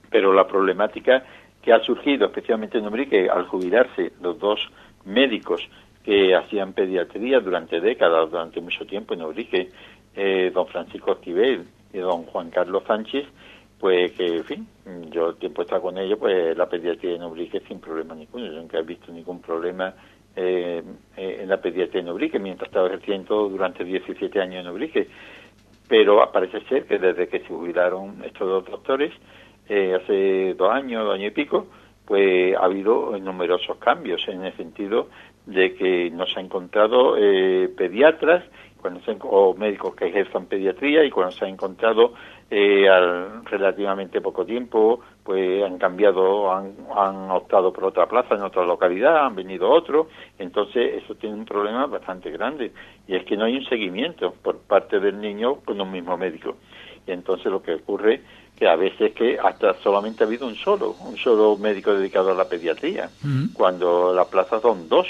[0.10, 1.26] Pero la problemática
[1.62, 4.60] que ha surgido, especialmente en Ubrique, al jubilarse los dos
[5.04, 5.62] médicos
[6.06, 9.69] que hacían pediatría durante décadas, durante mucho tiempo en Ubrique,
[10.15, 13.26] eh, don Francisco Esquivel y don Juan Carlos Sánchez,
[13.82, 14.67] pues que, en fin,
[15.10, 18.46] yo el tiempo está con ellos, pues la pediatría en Ubrique sin problema ninguno.
[18.46, 19.96] Yo nunca he visto ningún problema
[20.36, 20.84] eh,
[21.17, 25.08] eh, en la pediatría en Ubrique, mientras estaba ejerciendo durante 17 años en Ubrique.
[25.88, 29.12] Pero parece ser que desde que se jubilaron estos dos doctores,
[29.67, 31.65] eh, hace dos años, dos años y pico,
[32.06, 35.10] pues ha habido numerosos cambios en el sentido
[35.48, 38.44] de que no se ha encontrado pediatras
[38.80, 42.13] cuando se, o médicos que ejerzan pediatría y cuando se ha encontrado
[42.54, 48.42] eh, al relativamente poco tiempo, pues han cambiado, han, han optado por otra plaza en
[48.42, 52.74] otra localidad, han venido otros, entonces eso tiene un problema bastante grande
[53.08, 56.58] y es que no hay un seguimiento por parte del niño con un mismo médico.
[57.08, 58.22] Y entonces lo que ocurre
[58.58, 62.36] que a veces que hasta solamente ha habido un solo, un solo médico dedicado a
[62.36, 63.10] la pediatría,
[63.54, 65.08] cuando las plazas son dos,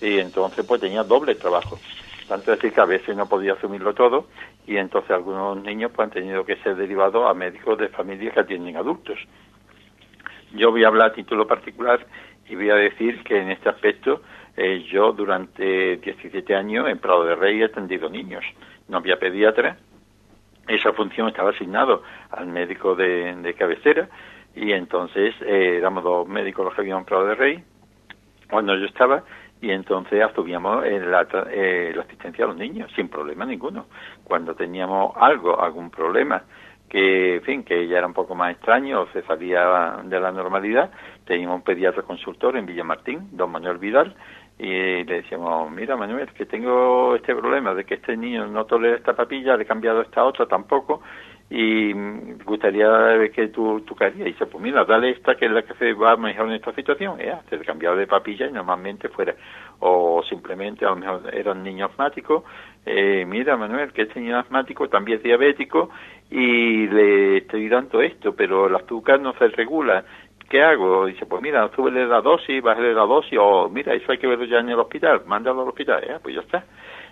[0.00, 1.78] y entonces pues tenía doble trabajo.
[2.28, 4.26] Tanto decir que a veces no podía asumirlo todo
[4.66, 8.40] y entonces algunos niños pues, han tenido que ser derivados a médicos de familias que
[8.40, 9.18] atienden adultos.
[10.54, 12.06] Yo voy a hablar a título particular
[12.48, 14.22] y voy a decir que en este aspecto
[14.56, 18.44] eh, yo durante 17 años en Prado de Rey he atendido niños.
[18.88, 19.78] No había pediatra,
[20.68, 24.08] esa función estaba asignado al médico de, cabecera
[24.54, 27.64] y entonces eh, éramos dos médicos los que habíamos en Prado de Rey
[28.50, 29.24] cuando yo estaba
[29.62, 33.86] y entonces asumíamos la, eh, la asistencia a los niños sin problema ninguno.
[34.24, 36.42] Cuando teníamos algo, algún problema
[36.90, 40.32] que, en fin, que ya era un poco más extraño o se salía de la
[40.32, 40.90] normalidad,
[41.24, 44.14] teníamos un pediatra consultor en Villamartín, don Manuel Vidal,
[44.58, 48.96] y le decíamos, mira Manuel, que tengo este problema de que este niño no tolera
[48.96, 51.02] esta papilla, le he cambiado esta otra tampoco,
[51.54, 51.92] y
[52.44, 54.20] gustaría que tú, querías.
[54.20, 56.72] Y dice, pues mira, dale esta que es la que se va mejor en esta
[56.72, 57.18] situación.
[57.50, 59.34] Se le cambiaba de papilla y normalmente fuera.
[59.80, 62.44] O simplemente a lo mejor era un niño asmático.
[62.86, 65.90] Eh, mira, Manuel, que este niño asmático también es diabético
[66.30, 70.04] y le estoy dando esto, pero el azúcar no se regula
[70.48, 71.06] ¿qué hago?
[71.06, 74.44] Dice, pues mira, súbele la dosis, bájale la dosis, o mira, eso hay que verlo
[74.44, 76.18] ya en el hospital, mándalo al hospital, ¿eh?
[76.22, 76.64] pues ya está.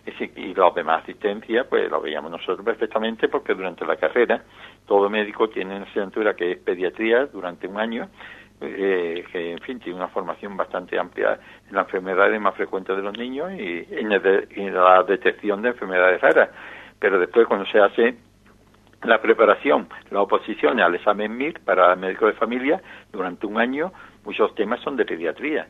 [0.07, 4.43] Y la demás asistencia, pues lo veíamos nosotros perfectamente porque durante la carrera
[4.87, 8.09] todo médico tiene una asignatura que es pediatría durante un año,
[8.61, 13.03] eh, que en fin tiene una formación bastante amplia en las enfermedades más frecuentes de
[13.03, 16.51] los niños y en, la detección de enfermedades raras.
[16.99, 18.17] Pero después cuando se hace
[19.05, 22.83] la preparación, la oposición al examen MIR para el médico de familia
[23.13, 23.93] durante un año,
[24.25, 25.69] muchos temas son de pediatría.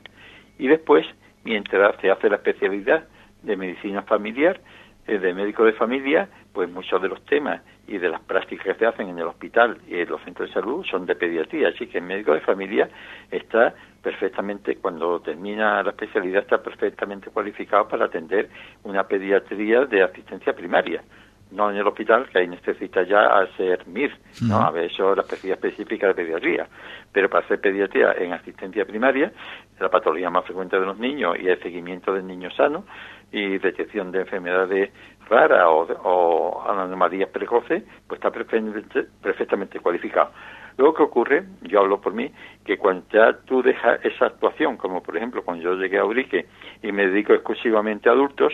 [0.59, 1.07] Y después,
[1.45, 3.05] mientras se hace la especialidad
[3.43, 4.61] de medicina familiar,
[5.07, 8.75] eh, de médico de familia, pues muchos de los temas y de las prácticas que
[8.75, 11.87] se hacen en el hospital y en los centros de salud son de pediatría, así
[11.87, 12.89] que el médico de familia
[13.31, 18.49] está perfectamente, cuando termina la especialidad, está perfectamente cualificado para atender
[18.85, 21.03] una pediatría de asistencia primaria
[21.51, 24.61] no en el hospital, que ahí necesita ya hacer MIR, ¿no?
[24.61, 26.69] A ver, eso la especialidad específica de pediatría.
[27.13, 29.33] Pero para hacer pediatría en asistencia primaria,
[29.81, 32.85] la patología más frecuente de los niños y el seguimiento del niño sano,
[33.33, 34.91] y detección de enfermedades
[35.29, 40.33] raras o, o anomalías precoces, pues está perfectamente, cualificado.
[40.77, 41.45] Luego, ¿qué ocurre?
[41.63, 42.31] Yo hablo por mí,
[42.65, 46.47] que cuando ya tú dejas esa actuación, como por ejemplo cuando yo llegué a Urique
[46.83, 48.53] y me dedico exclusivamente a adultos,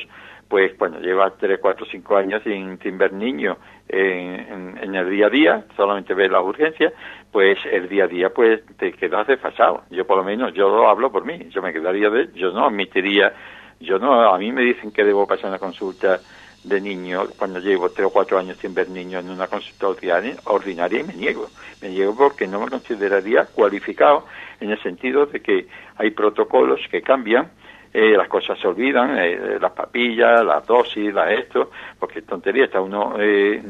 [0.48, 3.58] pues cuando llevas 3, 4, 5 años sin, sin ver niños
[3.88, 6.92] en, en, el día a día, solamente ves las urgencias,
[7.32, 9.82] pues el día a día pues te quedas desfasado.
[9.90, 12.66] Yo por lo menos, yo lo hablo por mí, yo me quedaría de, yo no
[12.66, 13.32] admitiría
[13.80, 16.20] yo no, a mí me dicen que debo pasar una consulta
[16.64, 21.00] de niño cuando llevo tres o cuatro años sin ver niños en una consulta ordinaria,
[21.00, 21.48] y me niego.
[21.80, 24.26] Me niego porque no me consideraría cualificado
[24.60, 27.50] en el sentido de que hay protocolos que cambian,
[27.92, 32.80] eh, las cosas se olvidan, eh, las papillas, las dosis, las esto, porque tontería está
[32.80, 33.62] uno eh,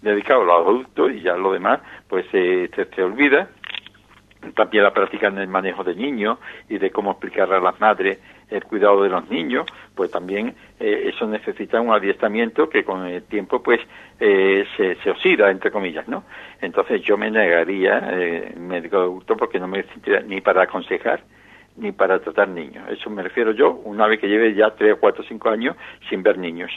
[0.00, 3.48] dedicado a los adultos y ya lo demás pues se, se olvida
[4.54, 6.38] también la práctica en el manejo de niños
[6.68, 11.10] y de cómo explicar a las madres el cuidado de los niños, pues también eh,
[11.12, 13.80] eso necesita un adiestramiento que con el tiempo pues
[14.20, 16.24] eh, se, se, oxida, entre comillas, ¿no?
[16.60, 21.22] Entonces yo me negaría, eh, médico adulto, porque no me sentiría ni para aconsejar
[21.76, 22.88] ni para tratar niños.
[22.90, 25.76] Eso me refiero yo, una vez que lleve ya tres, cuatro, cinco años
[26.08, 26.70] sin ver niños.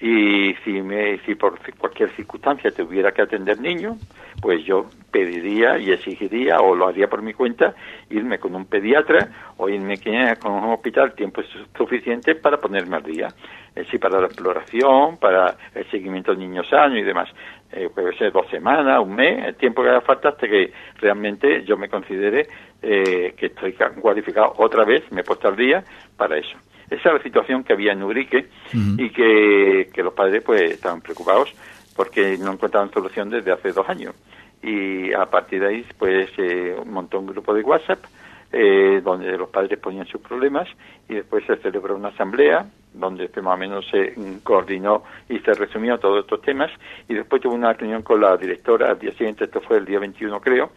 [0.00, 3.96] Y si, me, si por cualquier circunstancia tuviera que atender niños,
[4.42, 7.74] pues yo pediría y exigiría, o lo haría por mi cuenta,
[8.10, 9.98] irme con un pediatra o irme
[10.40, 11.42] con un hospital tiempo
[11.76, 13.28] suficiente para ponerme al día.
[13.68, 17.28] Es decir, para la exploración, para el seguimiento de niños sanos y demás.
[17.72, 21.64] Eh, puede ser dos semanas, un mes, el tiempo que haga falta hasta que realmente
[21.64, 22.46] yo me considere
[22.82, 25.82] eh, que estoy cualificado otra vez, me he puesto al día
[26.16, 26.56] para eso.
[26.94, 31.00] Esa es la situación que había en Urique y que, que, los padres pues estaban
[31.00, 31.52] preocupados
[31.96, 34.14] porque no encontraban solución desde hace dos años.
[34.62, 38.04] Y a partir de ahí pues eh, montó un grupo de WhatsApp
[38.52, 40.68] eh, donde los padres ponían sus problemas
[41.08, 45.98] y después se celebró una asamblea donde más o menos se coordinó y se resumió
[45.98, 46.70] todos estos temas
[47.08, 49.98] y después tuvo una reunión con la directora, al día siguiente, esto fue el día
[49.98, 50.70] 21 creo,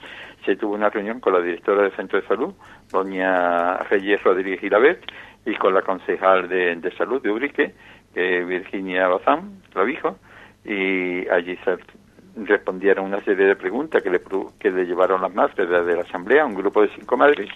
[0.43, 2.53] se tuvo una reunión con la directora del Centro de Salud,
[2.91, 5.03] doña Reyes Rodríguez Gilabert,
[5.48, 7.74] y con la concejal de, salud de Urique,
[8.14, 10.18] Virginia Bazán, lo dijo,
[10.66, 11.78] y allí se
[12.46, 14.22] respondieron una serie de preguntas que le,
[14.60, 17.50] que le llevaron las madres de la asamblea, un grupo de cinco madres,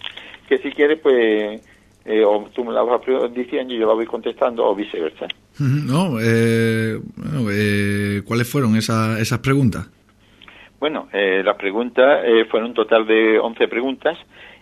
[0.47, 1.61] que si quiere, pues,
[2.05, 3.01] eh, o tú me la vas
[3.33, 5.27] diciendo y yo la voy contestando, o viceversa.
[5.59, 9.89] No, eh, bueno, eh, ¿cuáles fueron esas, esas preguntas?
[10.79, 14.17] Bueno, eh, las preguntas eh, fueron un total de 11 preguntas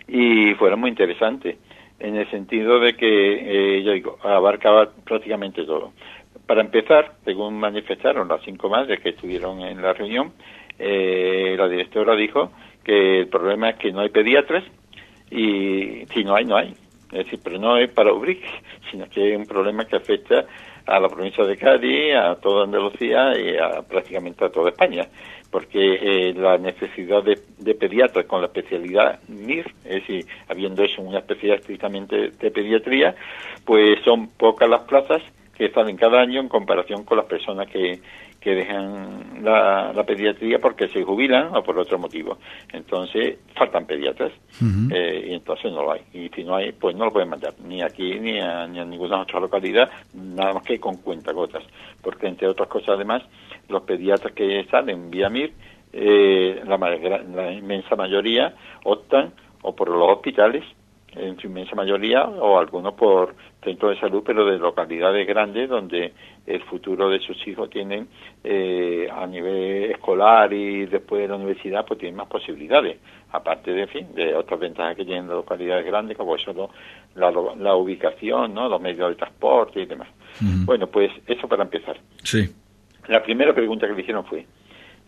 [0.06, 1.56] y fueron muy interesantes
[2.00, 5.92] en el sentido de que, eh, yo digo, abarcaba prácticamente todo.
[6.46, 10.32] Para empezar, según manifestaron las cinco madres que estuvieron en la reunión,
[10.78, 12.50] eh, la directora dijo
[12.82, 14.64] que el problema es que no hay pediatras
[15.30, 16.74] y si no hay, no hay.
[17.12, 18.48] Es decir, pero no es para Ubrique,
[18.90, 20.46] sino que es un problema que afecta
[20.86, 25.06] a la provincia de Cádiz, a toda Andalucía y a, prácticamente a toda España
[25.50, 31.02] porque eh, la necesidad de, de, pediatras con la especialidad MIR, es decir, habiendo eso
[31.02, 33.14] una especialidad estrictamente de pediatría,
[33.64, 35.22] pues son pocas las plazas
[35.54, 38.00] que salen cada año en comparación con las personas que,
[38.40, 42.38] que dejan la, pediatría porque se jubilan o por otro motivo.
[42.72, 44.32] Entonces, faltan pediatras
[44.90, 46.00] eh, y entonces no lo hay.
[46.14, 48.84] Y si no hay, pues no lo pueden mandar ni aquí ni a, ni a
[48.84, 51.62] ninguna otra localidad, nada más que con cuentagotas.
[52.02, 53.22] Porque, entre otras cosas, además,
[53.70, 55.52] los pediatras que salen vía MIR,
[55.92, 58.54] eh, la, la inmensa mayoría
[58.84, 60.64] optan o por los hospitales
[61.16, 66.12] en su inmensa mayoría, o algunos por centros de salud, pero de localidades grandes donde
[66.46, 68.08] el futuro de sus hijos tienen
[68.44, 72.98] eh, a nivel escolar y después de la universidad, pues tienen más posibilidades,
[73.32, 76.70] aparte de, fin, de otras ventajas que tienen las localidades grandes, como eso
[77.16, 78.68] la, la, ubicación, ¿no?
[78.68, 80.08] los medios de transporte y demás.
[80.64, 81.98] Bueno, pues eso para empezar.
[82.22, 82.48] Sí.
[83.10, 84.46] La primera pregunta que le hicieron fue,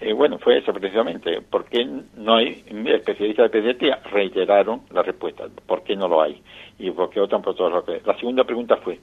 [0.00, 1.40] eh, bueno, fue eso precisamente.
[1.40, 4.00] ¿Por qué no hay especialistas de pediatría?
[4.11, 5.44] Reiteraron la respuesta.
[5.64, 6.42] ¿Por qué no lo hay?
[6.80, 8.98] Y por qué otro por todos La segunda pregunta fue,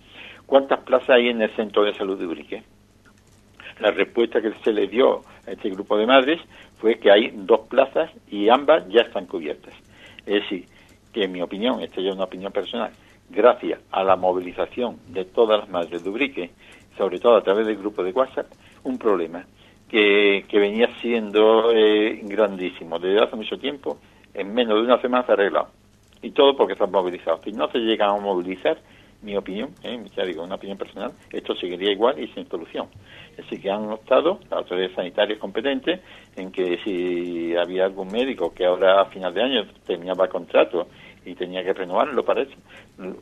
[0.46, 2.64] ¿cuántas plazas hay en el centro de salud de Urique?
[3.80, 6.42] La respuesta que se le dio a este grupo de madres
[6.80, 9.74] fue que hay dos plazas y ambas ya están cubiertas.
[10.26, 10.66] Es decir,
[11.14, 12.92] que en mi opinión, esta ya es una opinión personal,
[13.30, 16.52] gracias a la movilización de todas las madres de Ubrique,
[16.98, 18.48] sobre todo a través del grupo de WhatsApp,
[18.84, 19.46] un problema
[19.90, 23.98] que, venía siendo eh, grandísimo desde hace mucho tiempo,
[24.34, 25.70] en menos de una semana se ha arreglado.
[26.22, 27.42] Y todo porque están movilizados.
[27.44, 28.78] Si no se llegan a movilizar,
[29.22, 32.88] mi opinión, eh, ya digo, una opinión personal, esto seguiría igual y sin solución.
[33.38, 36.00] Así que han optado las autoridades sanitarias competentes
[36.36, 40.88] en que si había algún médico que ahora a final de año terminaba el contrato
[41.26, 42.56] y tenía que renovarlo para eso.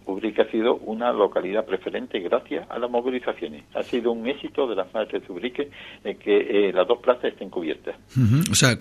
[0.05, 3.63] Ubrique ha sido una localidad preferente gracias a las movilizaciones.
[3.75, 5.69] Ha sido un éxito de las madres de Ubrique
[6.19, 7.95] que eh, las dos plazas estén cubiertas.
[8.51, 8.77] O sea,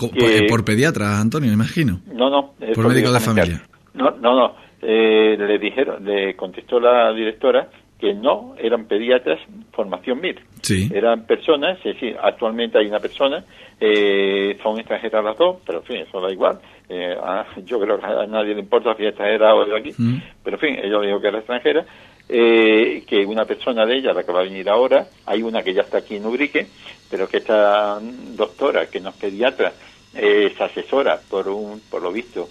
[0.49, 2.01] por pediatra, Antonio, imagino.
[2.13, 2.55] No, no.
[2.75, 3.63] Por médico de familia.
[3.95, 4.55] No, no, no.
[4.83, 9.41] Eh, le dijeron, le contestó la directora que no eran pediatras
[9.73, 10.43] formación MIR.
[10.63, 10.91] Sí.
[10.93, 13.45] Eran personas, es decir, actualmente hay una persona,
[13.81, 16.61] eh, son extranjeras las dos, pero en fin, eso da igual.
[16.89, 17.17] Eh,
[17.65, 20.23] yo creo que a nadie le importa si es extranjera o de aquí, mm.
[20.43, 21.85] pero en fin, ella dijo que era extranjera.
[22.29, 25.73] Eh, que una persona de ella, la que va a venir ahora, hay una que
[25.73, 26.67] ya está aquí en Ubrique,
[27.09, 29.73] pero que esta doctora, que no es pediatra,
[30.13, 32.49] es asesora, por, un, por lo visto,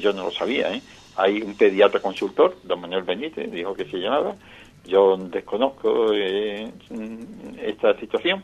[0.00, 0.70] yo no lo sabía,
[1.16, 4.36] hay un pediatra consultor, don Manuel Benítez, dijo que se llamaba,
[4.86, 6.70] yo desconozco eh,
[7.62, 8.42] esta situación.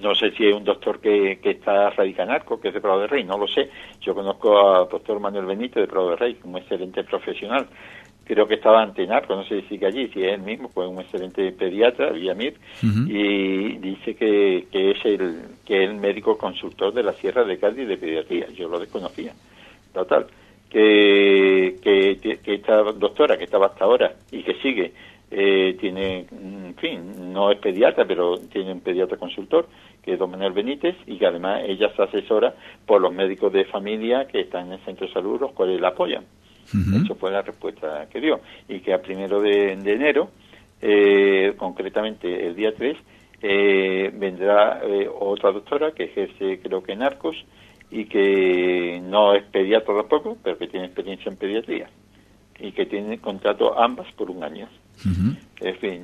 [0.00, 2.80] No sé si es un doctor que, que está radicado en Arco, que es de
[2.80, 3.70] Prado de Rey, no lo sé.
[4.00, 7.66] Yo conozco al doctor Manuel Benítez de Prado de Rey, un excelente profesional.
[8.24, 10.88] Creo que estaba ante Narco, no sé si sigue allí, si es él mismo, pues
[10.88, 16.94] un excelente pediatra, Villamir, y dice que, que, es el, que es el médico consultor
[16.94, 18.46] de la Sierra de Cádiz de pediatría.
[18.50, 19.32] Yo lo desconocía.
[19.92, 20.26] Total.
[20.70, 24.92] Que, que, que esta doctora que estaba hasta ahora y que sigue
[25.30, 29.68] eh, tiene, en fin, no es pediatra, pero tiene un pediatra consultor,
[30.02, 32.54] que es don Manuel Benítez, y que además ella se asesora
[32.86, 35.88] por los médicos de familia que están en el centro de salud, los cuales la
[35.88, 36.24] apoyan.
[37.02, 38.40] Eso fue la respuesta que dio.
[38.68, 40.30] Y que a primero de, enero,
[40.80, 42.96] eh, concretamente el día 3,
[43.42, 44.80] eh, vendrá
[45.18, 47.36] otra doctora que ejerce, creo que en Arcos,
[47.90, 51.88] y que no es pediatra tampoco, pero que tiene experiencia en pediatría
[52.60, 54.68] y que tiene contrato ambas por un año.
[55.04, 56.02] En fin,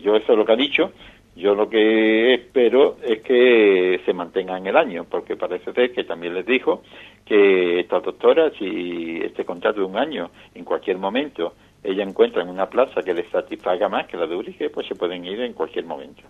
[0.00, 0.92] yo eso es lo que ha dicho.
[1.36, 6.04] Yo lo que espero es que se mantenga en el año, porque parece ser que
[6.04, 6.82] también les dijo
[7.24, 12.50] que esta doctora, si este contrato de un año, en cualquier momento, ella encuentra en
[12.50, 15.54] una plaza que les satisfaga más que la de Urique, pues se pueden ir en
[15.54, 16.22] cualquier momento.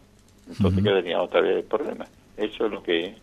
[0.48, 2.06] Entonces quedaría otra vez el problema.
[2.36, 3.14] Eso es lo que,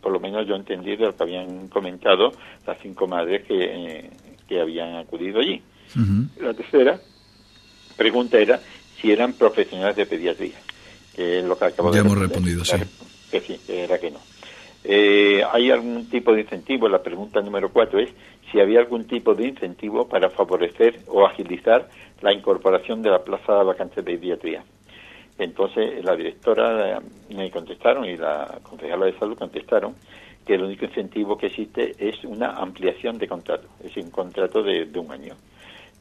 [0.00, 2.32] por lo menos yo entendí de lo que habían comentado
[2.66, 4.10] las cinco madres que, eh,
[4.46, 5.62] que habían acudido allí.
[6.40, 7.00] La tercera
[7.96, 8.60] pregunta era
[9.00, 10.58] si eran profesionales de pediatría,
[11.14, 12.76] que es lo que acabo ya hemos respondido, sí.
[13.30, 14.20] Que sí, era que no.
[14.84, 16.88] Eh, ¿Hay algún tipo de incentivo?
[16.88, 18.10] La pregunta número cuatro es
[18.50, 21.88] si había algún tipo de incentivo para favorecer o agilizar
[22.20, 24.64] la incorporación de la plaza vacante de pediatría.
[25.38, 27.00] Entonces la directora eh,
[27.34, 29.94] me contestaron y la concejala de salud contestaron
[30.46, 34.88] que el único incentivo que existe es una ampliación de contrato, es un contrato de,
[34.96, 35.34] un año.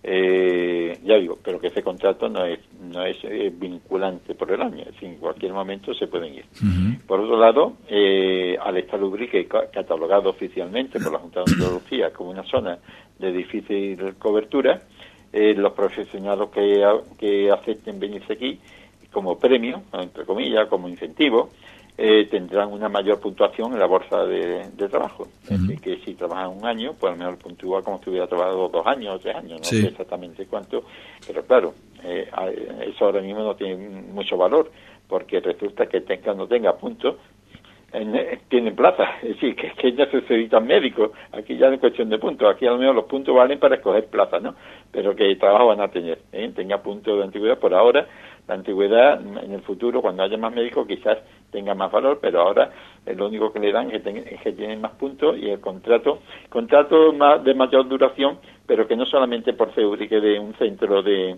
[0.04, 4.60] Eh, ya digo, pero que ese contrato no es no es eh, vinculante por el
[4.62, 6.46] año, es en cualquier momento se pueden ir.
[7.06, 12.32] Por otro lado, eh, al estar Lubrique catalogado oficialmente por la Junta de Andalucía como
[12.32, 12.80] una zona
[13.20, 14.82] de difícil cobertura,
[15.32, 16.84] los profesionales que,
[17.20, 18.60] que acepten venirse aquí
[19.12, 21.50] como premio, entre comillas, como incentivo,
[22.04, 25.28] eh, tendrán una mayor puntuación en la bolsa de, trabajo.
[25.44, 28.70] Es decir, que si trabajan un año, pues al menos puntúa como si hubiera trabajado
[28.70, 30.84] dos años o tres años, no sé exactamente cuánto,
[31.28, 32.28] pero claro, eh,
[32.88, 34.72] eso ahora mismo no tiene mucho valor,
[35.08, 37.18] porque resulta que tenga o no tenga puntos,
[37.94, 41.80] en, tienen plaza, es decir, que, que ya se necesitan médicos, aquí ya no es
[41.82, 44.56] cuestión de puntos, aquí al menos los puntos valen para escoger plaza, ¿no?
[44.92, 46.52] Pero que trabajo van a tener, ¿eh?
[46.56, 48.08] tenga puntos de antigüedad por ahora,
[48.52, 51.20] la antigüedad en el futuro, cuando haya más médicos, quizás
[51.52, 52.70] tenga más valor, pero ahora
[53.06, 57.14] es lo único que le dan es que, tienen más puntos y el contrato, contrato
[57.14, 61.38] más, de mayor duración, pero que no solamente por que de un centro de,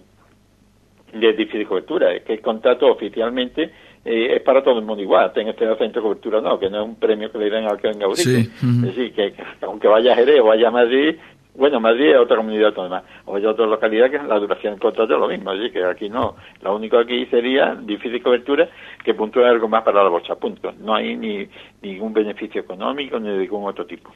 [1.14, 3.70] de difícil cobertura, es que el contrato oficialmente
[4.04, 6.82] eh, es para todo el mundo igual, tenga este centro de cobertura no, que no
[6.82, 8.40] es un premio que le den al que venga ahorita.
[8.40, 11.16] Es decir, que, aunque vaya a Jerez o vaya a Madrid,
[11.56, 15.14] bueno, Madrid es otra comunidad autónoma, o hay otra localidad que la duración del contrato
[15.14, 16.36] es lo mismo, así que aquí no.
[16.62, 18.68] Lo único aquí sería difícil cobertura
[19.04, 20.74] que puntúe algo más para la bolsa, punto.
[20.80, 21.48] No hay ni
[21.82, 24.12] ningún beneficio económico ni de ningún otro tipo.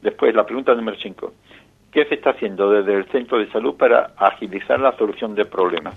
[0.00, 1.32] Después, la pregunta número 5.
[1.90, 5.90] ¿Qué se está haciendo desde el centro de salud para agilizar la solución del problema?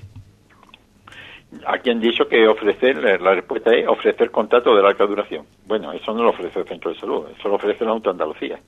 [1.68, 5.46] Aquí han dicho que ofrecer, la respuesta es ofrecer contrato de larga duración.
[5.68, 8.60] Bueno, eso no lo ofrece el centro de salud, eso lo ofrece la Junta Andalucía.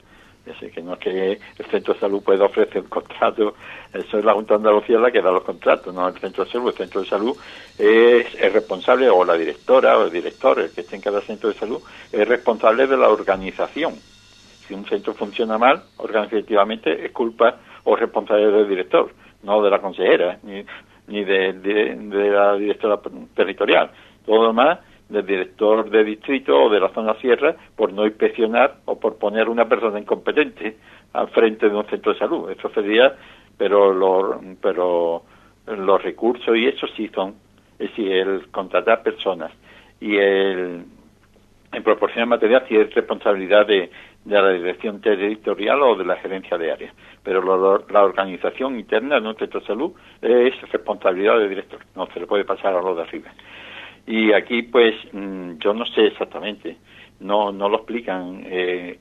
[0.46, 3.56] Es que no es que el centro de salud pueda ofrecer un contrato,
[3.92, 6.52] eso es la Junta de Andalucía la que da los contratos, no el centro de
[6.52, 6.70] salud.
[6.70, 7.38] El centro de salud
[7.80, 11.50] es, es responsable, o la directora o el director, el que esté en cada centro
[11.50, 11.82] de salud,
[12.12, 13.96] es responsable de la organización
[14.68, 19.12] si un centro funciona mal, organizativamente es culpa o responsabilidad del director,
[19.44, 20.66] no de la consejera, ni,
[21.08, 23.00] ni de, de, la directora
[23.36, 23.92] territorial.
[24.26, 24.80] Todo lo demás
[25.10, 29.50] del director de distrito o de la zona sierra por no inspeccionar o por poner
[29.50, 30.78] una persona incompetente
[31.14, 32.50] al frente de un centro de salud.
[32.50, 33.16] Eso sería,
[33.58, 35.24] pero los, pero
[35.68, 37.36] los recursos y eso sí son,
[37.80, 39.52] es decir, el contratar personas
[40.00, 40.86] y el
[41.72, 43.92] en proporcionar material sí es responsabilidad de,
[44.24, 46.94] de la dirección territorial o de la gerencia de área.
[47.22, 49.92] Pero la organización interna de nuestra salud
[50.22, 53.32] es responsabilidad del director, no se le puede pasar a lo de arriba.
[54.08, 56.78] Y aquí, pues, mm, yo no sé exactamente,
[57.20, 59.00] no, no lo explican eh,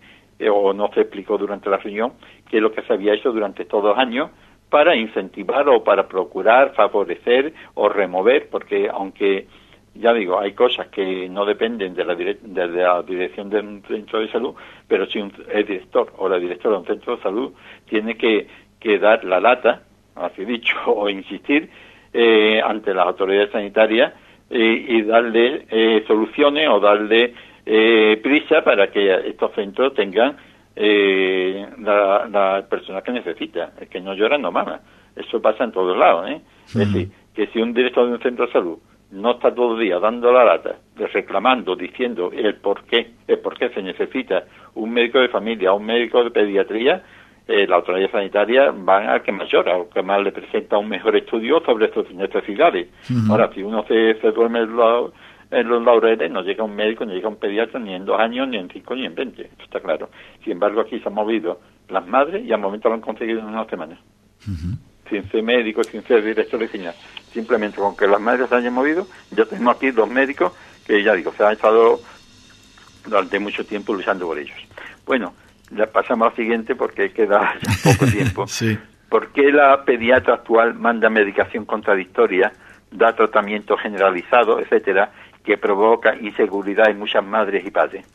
[0.51, 2.15] o no se explicó durante la reunión
[2.49, 4.31] qué es lo que se había hecho durante estos dos años
[4.71, 9.47] para incentivar o para procurar favorecer o remover, porque aunque
[9.95, 14.21] ya digo, hay cosas que no dependen de la, de la dirección de un centro
[14.21, 14.55] de salud,
[14.89, 17.53] pero si un, el director o la directora de un centro de salud
[17.89, 18.49] tiene que,
[18.81, 19.83] que dar la lata,
[20.17, 21.71] así dicho, o insistir
[22.13, 24.13] eh, ante las autoridades sanitarias
[24.55, 27.35] eh, y darle eh, soluciones o darle
[28.23, 30.37] prisa para que estos centros tengan
[30.77, 34.81] la, la persona que necesita, es que no lloran no mama.
[35.17, 36.41] Eso pasa en todos lados, ¿eh?
[36.67, 38.79] Es decir, que si un director de un centro de salud
[39.13, 40.77] no está todo el día dando la lata,
[41.13, 44.45] reclamando, diciendo el por qué, el por qué se necesita
[44.75, 47.03] un médico de familia, un médico de pediatría,
[47.47, 51.16] eh, la autoridad sanitaria va al que llora, o que más le presenta un mejor
[51.16, 52.88] estudio sobre sus necesidades.
[53.28, 57.36] Ahora, si uno se, duerme en los, laureles, no llega un médico, ni llega un
[57.36, 60.09] pediatra, ni en dos años, ni en cinco, ni en veinte, eso está claro.
[60.42, 63.47] Sin embargo, aquí se han movido las madres y al momento lo han conseguido en
[63.47, 63.99] una semana
[65.09, 66.92] sin ser médico, sin ser director de cine.
[67.32, 70.53] Simplemente con que las madres se hayan movido, ya tenemos aquí dos médicos
[70.86, 72.01] que ya digo, se han estado
[73.07, 74.57] durante mucho tiempo luchando por ellos.
[75.07, 75.34] Bueno,
[75.75, 78.47] ya pasamos al siguiente porque queda ya poco tiempo.
[78.47, 78.79] sí.
[79.09, 82.53] ¿Por qué la pediatra actual manda medicación contradictoria,
[82.91, 85.11] da tratamiento generalizado, etcétera,
[85.45, 88.07] que provoca inseguridad en muchas madres y padres?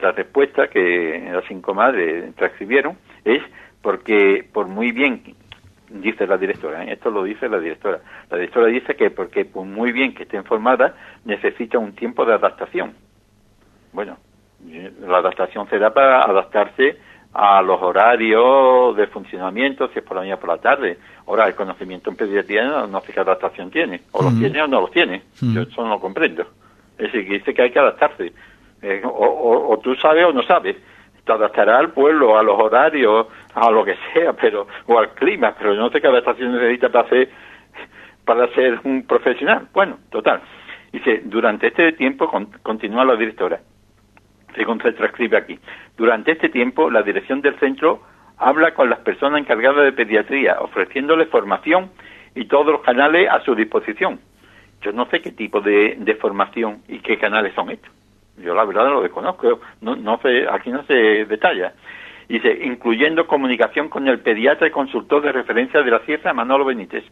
[0.00, 3.42] La respuesta que las cinco madres transcribieron es
[3.80, 5.22] porque por muy bien
[5.88, 6.92] dice la directora, ¿eh?
[6.92, 8.00] esto lo dice la directora.
[8.30, 10.94] La directora dice que porque por muy bien que esté informada,
[11.24, 12.94] necesita un tiempo de adaptación.
[13.92, 14.16] Bueno,
[15.06, 16.96] la adaptación será para adaptarse
[17.34, 20.98] a los horarios de funcionamiento, si es por la mañana o por la tarde.
[21.26, 24.80] Ahora, el conocimiento en pediatría no, sé qué adaptación tiene, o los tiene o no
[24.82, 25.22] los tiene.
[25.40, 26.42] Yo eso no lo comprendo.
[26.98, 28.32] Es decir, que dice que hay que adaptarse.
[28.82, 30.76] Eh, o, o tú sabes o no sabes
[31.24, 35.54] te adaptará al pueblo, a los horarios, a lo que sea, pero o al clima,
[35.58, 37.30] pero no sé qué adaptación necesita para ser,
[38.24, 39.68] para ser un profesional.
[39.72, 40.40] Bueno, total.
[40.92, 42.30] Dice, durante este tiempo,
[42.62, 43.60] continúa la directora,
[44.54, 45.58] según se transcribe aquí,
[45.96, 48.02] durante este tiempo la dirección del centro
[48.38, 51.90] habla con las personas encargadas de pediatría, ofreciéndoles formación
[52.34, 54.20] y todos los canales a su disposición.
[54.82, 57.90] Yo no sé qué tipo de, formación y qué canales son estos.
[58.38, 61.74] Yo la verdad lo desconozco, no, no sé, aquí no se detalla.
[62.28, 67.04] Dice, incluyendo comunicación con el pediatra y consultor de referencia de la Sierra, Manolo Benítez.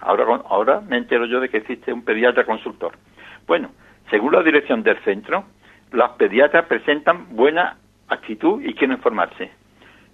[0.00, 2.92] Ahora, ahora me entero yo de que existe un pediatra consultor.
[3.46, 3.70] Bueno,
[4.10, 5.44] según la dirección del centro,
[5.92, 7.76] las pediatras presentan buena
[8.08, 9.50] actitud y quieren formarse.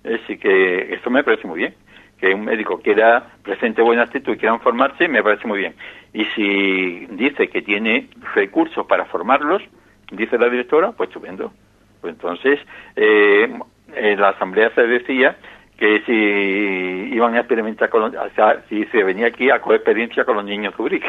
[0.02, 1.74] Decir, que eso me parece muy bien.
[2.18, 5.74] Que un médico quiera presente buena actitud y quiera formarse, me parece muy bien.
[6.12, 9.62] Y si dice que tiene recursos para formarlos,
[10.10, 11.52] dice la directora, pues estupendo.
[12.00, 12.60] Pues entonces,
[12.96, 13.58] eh,
[13.94, 15.36] en la asamblea se decía
[15.78, 20.24] que si iban a experimentar con o sea, si se venía aquí a coger experiencia
[20.24, 21.04] con los niños Zurich.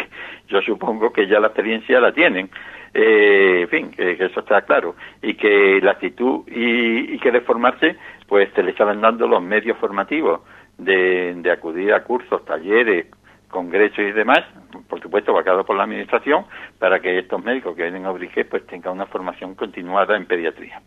[0.48, 2.50] Yo supongo que ya la experiencia la tienen.
[2.94, 4.96] Eh, en fin, que, eso está claro.
[5.22, 7.96] Y que la actitud y, y que de formarse,
[8.28, 10.42] pues se le estaban dando los medios formativos
[10.78, 13.08] de, de acudir a cursos, talleres,
[13.50, 14.42] congresos y demás,
[14.90, 16.46] por supuesto pagado por la administración,
[16.80, 20.82] para que estos médicos que vienen a Ubrique pues tengan una formación continuada en pediatría.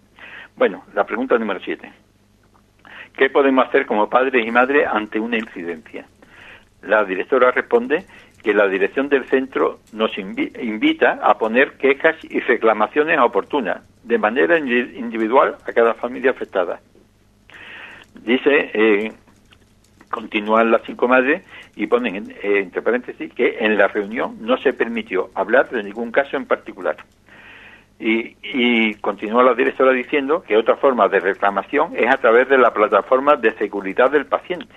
[0.56, 1.90] Bueno, la pregunta número siete.
[3.18, 6.06] ¿Qué podemos hacer como padres y madres ante una incidencia?
[6.82, 8.04] La directora responde
[8.44, 14.56] que la dirección del centro nos invita a poner quejas y reclamaciones oportunas, de manera
[14.56, 16.80] individual a cada familia afectada.
[18.22, 19.12] Dice, eh,
[20.08, 21.42] continúan las cinco madres
[21.74, 26.12] y ponen eh, entre paréntesis que en la reunión no se permitió hablar de ningún
[26.12, 26.96] caso en particular.
[28.00, 32.56] Y, y continúa la directora diciendo que otra forma de reclamación es a través de
[32.56, 34.72] la plataforma de seguridad del paciente.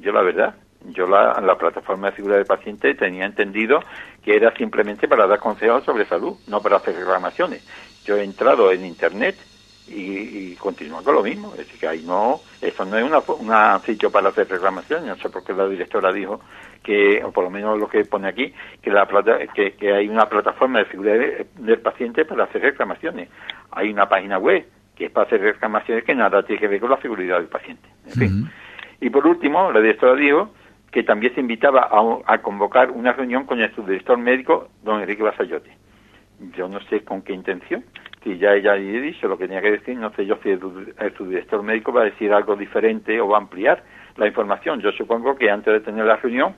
[0.00, 0.54] Yo la verdad,
[0.84, 3.80] yo la, la plataforma de seguridad del paciente tenía entendido
[4.22, 7.66] que era simplemente para dar consejos sobre salud, no para hacer reclamaciones.
[8.04, 9.36] Yo he entrado en Internet
[9.90, 11.52] y, continúa con lo mismo.
[11.52, 15.06] Es decir, que ahí no, eso no es una, sitio para hacer reclamaciones.
[15.06, 16.40] No sé por qué la directora dijo
[16.82, 18.52] que, o por lo menos lo que pone aquí,
[18.82, 23.28] que, la plata, que, hay una plataforma de seguridad del paciente para hacer reclamaciones.
[23.70, 24.66] Hay una página web
[24.96, 27.88] que es para hacer reclamaciones que nada tiene que ver con la seguridad del paciente.
[28.06, 28.50] En fin.
[29.00, 30.50] Y por último, la directora dijo
[30.90, 31.88] que también se invitaba
[32.26, 35.70] a, convocar una reunión con el subdirector médico, don Enrique Basayote.
[36.56, 37.84] Yo no sé con qué intención,
[38.22, 40.60] si ya ella ha dicho lo que tenía que decir, no sé yo si el,
[41.16, 43.82] subdirector médico va a decir algo diferente o va a ampliar
[44.16, 44.80] la información.
[44.80, 46.54] Yo supongo que antes de tener la reunión,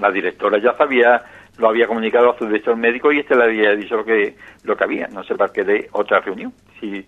[0.00, 1.22] la directora ya sabía,
[1.58, 4.76] lo había comunicado a su director médico y este le había dicho lo que, lo
[4.76, 5.08] que había.
[5.08, 6.52] No sé para qué de otra reunión.
[6.80, 7.06] Si,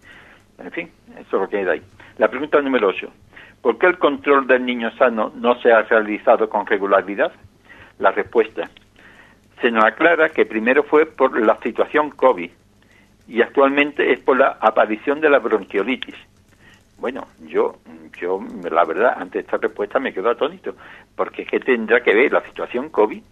[0.58, 1.82] en fin, eso es lo que hay ahí.
[2.18, 3.08] La pregunta número 8.
[3.62, 7.32] ¿Por qué el control del niño sano no se ha realizado con regularidad?
[7.98, 8.70] La respuesta.
[9.60, 12.50] Se nos aclara que primero fue por la situación COVID
[13.26, 16.14] y actualmente es por la aparición de la bronquiolitis.
[16.98, 17.76] Bueno, yo,
[18.20, 18.40] yo
[18.70, 20.74] la verdad, ante esta respuesta me quedo atónito,
[21.14, 23.22] porque es que tendrá que ver la situación COVID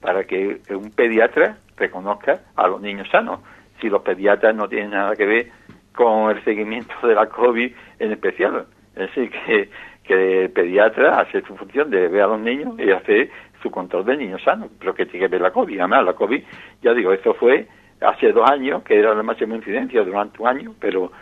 [0.00, 3.40] para que un pediatra reconozca a los niños sanos.
[3.80, 5.48] Si los pediatras no tienen nada que ver
[5.94, 8.66] con el seguimiento de la COVID en especial.
[8.94, 9.68] Es decir, que,
[10.04, 13.30] que el pediatra hace su función de ver a los niños y hace
[13.62, 15.78] su control de niños sanos, pero que tiene que ver la COVID.
[15.78, 16.42] Además, la COVID,
[16.82, 17.66] ya digo, eso fue
[18.00, 21.12] hace dos años, que era la máxima incidencia durante un año, pero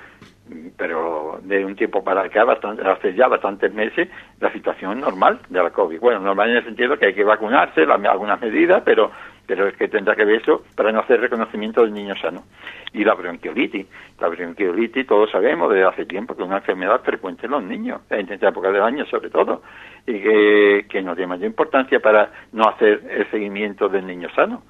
[0.77, 4.09] pero de un tiempo para acá, bastante, hace ya bastantes meses,
[4.41, 6.01] la situación normal de la COVID.
[6.01, 9.11] Bueno, normal en el sentido que hay que vacunarse, algunas medidas, pero
[9.49, 12.45] pero es que tendrá que ver eso para no hacer reconocimiento del niño sano.
[12.93, 13.87] Y la bronquiolitis.
[14.21, 18.03] La bronquiolitis, todos sabemos desde hace tiempo que es una enfermedad frecuente en los niños,
[18.11, 19.63] en esta época del año sobre todo,
[20.07, 24.63] y que, que no tiene mayor importancia para no hacer el seguimiento del niño sano.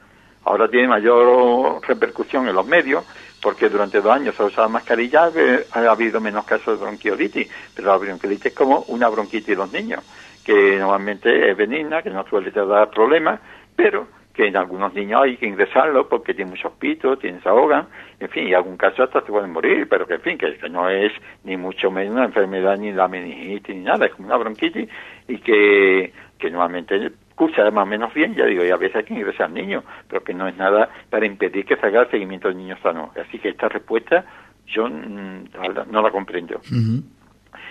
[0.49, 3.05] Ahora tiene mayor repercusión en los medios,
[3.43, 5.31] porque durante dos años se ha usado mascarilla,
[5.73, 7.47] ha habido menos casos de bronquiolitis,
[7.77, 10.03] pero la bronquiolitis es como una bronquitis de los niños,
[10.43, 13.41] que normalmente es benigna, que no suele dar problemas,
[13.77, 17.87] pero que en algunos niños hay que ingresarlo porque tienen muchos pitos, tienen se ahogan,
[18.19, 20.57] en fin, y en algún caso hasta se pueden morir, pero que en fin, que,
[20.71, 21.13] no es
[21.45, 24.89] ni mucho menos una enfermedad ni la meningitis ni nada, es como una bronquitis
[25.29, 26.11] y que
[26.51, 29.55] normalmente cursa más o menos bien, ya digo, y a veces hay que ingresar al
[29.55, 32.77] niño, pero que no es nada para impedir que se haga el seguimiento del niño
[32.83, 33.13] sano.
[33.17, 34.25] Así que esta respuesta
[34.67, 35.45] yo mm,
[35.91, 36.61] no la comprendo.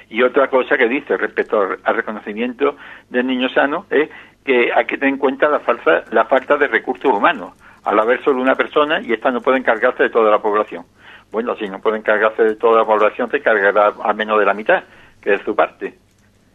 [0.10, 2.78] Y otra cosa que dice respecto al reconocimiento
[3.10, 4.10] del niño sano es
[4.46, 7.54] que hay que tener en cuenta la falta, la falta de recursos humanos.
[7.84, 10.86] Al haber solo una persona y esta no puede encargarse de toda la población.
[11.32, 14.54] Bueno, si no puede encargarse de toda la población, se cargará a menos de la
[14.54, 14.84] mitad,
[15.22, 15.94] que es su parte.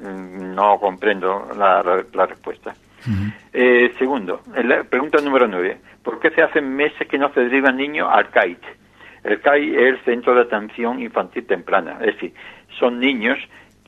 [0.00, 2.74] Mm, no comprendo la, respuesta.
[3.52, 5.78] Eh, segundo, la pregunta número nueve.
[6.02, 8.62] ¿Por qué se hacen meses que no se derivan niños al CAIT?
[9.24, 11.98] El CAIT es el Centro de Atención Infantil Temprana.
[12.00, 12.34] Es decir,
[12.78, 13.38] son niños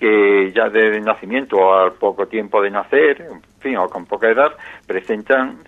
[0.04, 4.28] que ya de nacimiento o al poco tiempo de nacer, en fin, o con poca
[4.28, 4.52] edad,
[4.86, 5.60] presentan,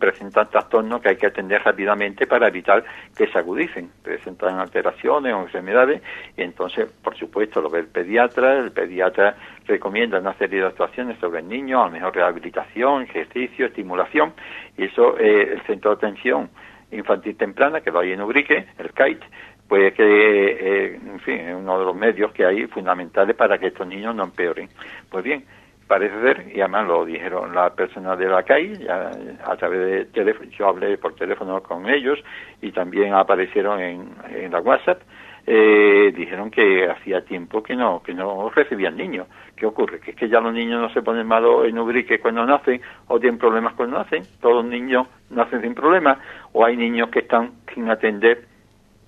[0.00, 2.82] presentan trastornos que hay que atender rápidamente para evitar
[3.16, 3.88] que se agudicen.
[4.02, 6.02] Presentan alteraciones o enfermedades
[6.36, 8.58] y entonces, por supuesto, lo ve el pediatra.
[8.58, 13.66] El pediatra recomienda una serie de actuaciones sobre el niño, a lo mejor rehabilitación, ejercicio,
[13.66, 14.32] estimulación.
[14.76, 16.50] Y eso, eh, el centro de atención
[16.90, 19.22] infantil temprana, que lo hay en Ubrique, el CAIT,
[19.68, 23.68] pues que, eh, en fin, es uno de los medios que hay fundamentales para que
[23.68, 24.68] estos niños no empeoren.
[25.10, 25.44] Pues bien,
[25.86, 30.50] parece ser, y además lo dijeron las personas de la calle, a través de teléfono,
[30.50, 32.18] yo hablé por teléfono con ellos
[32.60, 35.00] y también aparecieron en, en la WhatsApp,
[35.48, 39.28] eh, dijeron que hacía tiempo que no que no recibían niños.
[39.54, 40.00] ¿Qué ocurre?
[40.00, 43.20] Que es que ya los niños no se ponen malos en Ubrique cuando nacen o
[43.20, 44.24] tienen problemas cuando nacen.
[44.40, 46.18] Todos los niños nacen sin problemas
[46.52, 48.55] o hay niños que están sin atender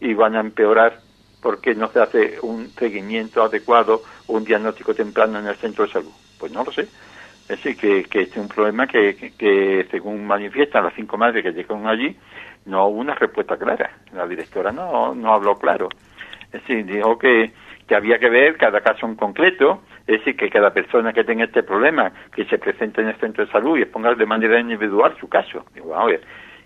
[0.01, 1.01] y van a empeorar
[1.43, 5.93] porque no se hace un seguimiento adecuado o un diagnóstico temprano en el centro de
[5.93, 6.13] salud.
[6.39, 6.83] Pues no lo sé.
[6.83, 11.43] Es decir, que, que este es un problema que, que, según manifiestan las cinco madres
[11.43, 12.15] que llegaron allí,
[12.67, 13.91] no hubo una respuesta clara.
[14.13, 15.89] La directora no, no habló claro.
[16.53, 17.53] Es decir, dijo que,
[17.87, 21.45] que había que ver cada caso en concreto, es decir, que cada persona que tenga
[21.45, 25.17] este problema, que se presente en el centro de salud y exponga de manera individual
[25.19, 25.65] su caso.
[25.75, 26.21] Digo, a ver,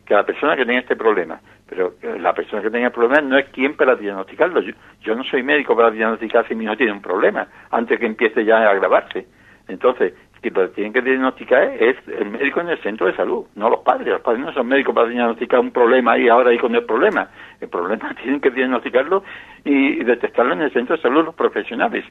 [0.05, 1.41] cada persona que tenga este problema,
[1.73, 4.61] pero la persona que tenga el problema no es quien para diagnosticarlo.
[4.61, 8.05] Yo, yo no soy médico para diagnosticar si mi hijo tiene un problema, antes que
[8.05, 9.27] empiece ya a agravarse.
[9.69, 10.13] Entonces,
[10.43, 13.81] que lo tienen que diagnosticar es el médico en el centro de salud, no los
[13.81, 14.09] padres.
[14.09, 17.31] Los padres no son médicos para diagnosticar un problema y ahora ahí con el problema.
[17.59, 19.25] El problema tienen que diagnosticarlo
[19.65, 22.05] y detectarlo en el centro de salud los profesionales.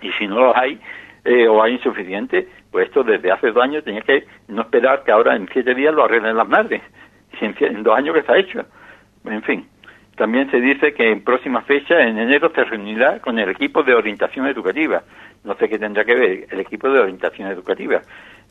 [0.00, 0.80] Y si no los hay,
[1.24, 5.12] eh, o hay insuficiente, pues esto desde hace dos años tenía que no esperar que
[5.12, 6.82] ahora en siete días lo arreglen las madres.
[7.40, 8.64] En, dos años que está hecho.
[9.24, 9.66] En fin.
[10.16, 13.94] También se dice que en próxima fecha, en enero, se reunirá con el equipo de
[13.94, 15.02] orientación educativa
[15.46, 18.02] no sé qué tendrá que ver el equipo de orientación educativa.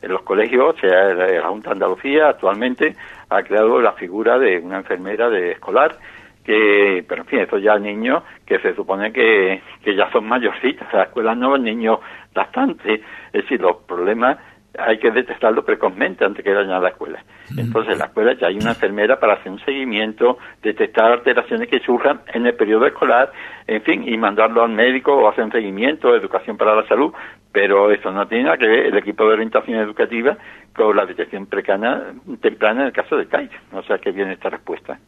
[0.02, 2.96] En los colegios, o sea, la Junta de Andalucía actualmente
[3.28, 5.96] ha creado la figura de una enfermera de escolar
[6.44, 10.86] que, pero en fin, estos ya niños que se supone que, que ya son mayorcitos,
[10.92, 11.98] las escuelas no niños
[12.32, 14.38] bastante, es decir, los problemas
[14.78, 17.22] hay que detectarlo precozmente antes que vayan a la escuela.
[17.56, 21.80] Entonces, en la escuela ya hay una enfermera para hacer un seguimiento, detectar alteraciones que
[21.80, 23.32] surjan en el periodo escolar,
[23.66, 27.12] en fin, y mandarlo al médico o hacer un seguimiento, educación para la salud,
[27.52, 30.36] pero eso no tiene nada que ver el equipo de orientación educativa
[30.74, 33.50] con la detección precana, temprana en el caso de CAIT.
[33.72, 34.98] O sea que viene esta respuesta.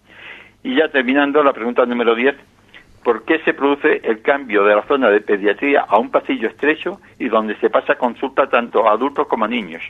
[0.63, 2.37] Y ya terminando, la pregunta número 10
[3.03, 7.01] por qué se produce el cambio de la zona de pediatría a un pasillo estrecho
[7.19, 9.83] y donde se pasa consulta tanto a adultos como a niños.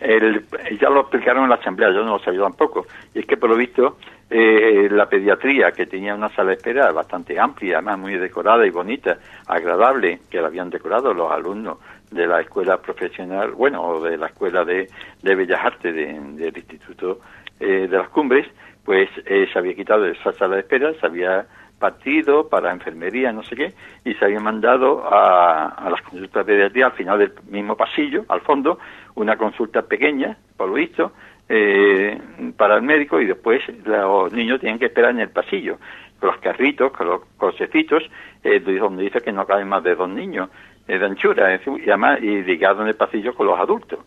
[0.00, 2.86] ya lo explicaron en la asamblea, yo no lo sabía tampoco.
[3.14, 3.98] Y es que, por lo visto,
[4.30, 8.70] eh, la pediatría, que tenía una sala de espera bastante amplia, además muy decorada y
[8.70, 11.78] bonita, agradable, que la habían decorado los alumnos
[12.10, 14.88] de la escuela profesional, bueno, o de la escuela de,
[15.22, 17.20] Bellas Artes del Instituto
[17.60, 18.46] eh, de las Cumbres,
[18.84, 21.46] pues eh, se había quitado de esa sala de espera, se había
[21.78, 26.52] partido para enfermería, no sé qué, y se había mandado a, a las consultas de
[26.52, 28.78] pediatría al final del mismo pasillo, al fondo,
[29.14, 31.12] una consulta pequeña, por lo visto,
[31.48, 32.18] eh,
[32.56, 35.78] para el médico y después los niños tienen que esperar en el pasillo,
[36.18, 38.02] con los carritos, con los cochecitos,
[38.42, 40.48] eh, donde dice que no caben más de dos niños
[40.88, 43.98] eh, de anchura, y además y ligado en el pasillo con los adultos.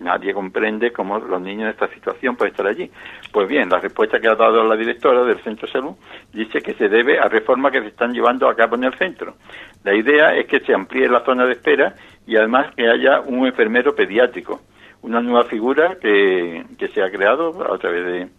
[0.00, 2.90] Nadie comprende cómo los niños en esta situación pueden estar allí.
[3.30, 5.94] Pues bien, la respuesta que ha dado la directora del centro de salud
[6.32, 9.34] dice que se debe a reformas que se están llevando a cabo en el centro.
[9.84, 11.94] La idea es que se amplíe la zona de espera
[12.26, 14.62] y además que haya un enfermero pediátrico,
[15.02, 18.30] una nueva figura que, que se ha creado a través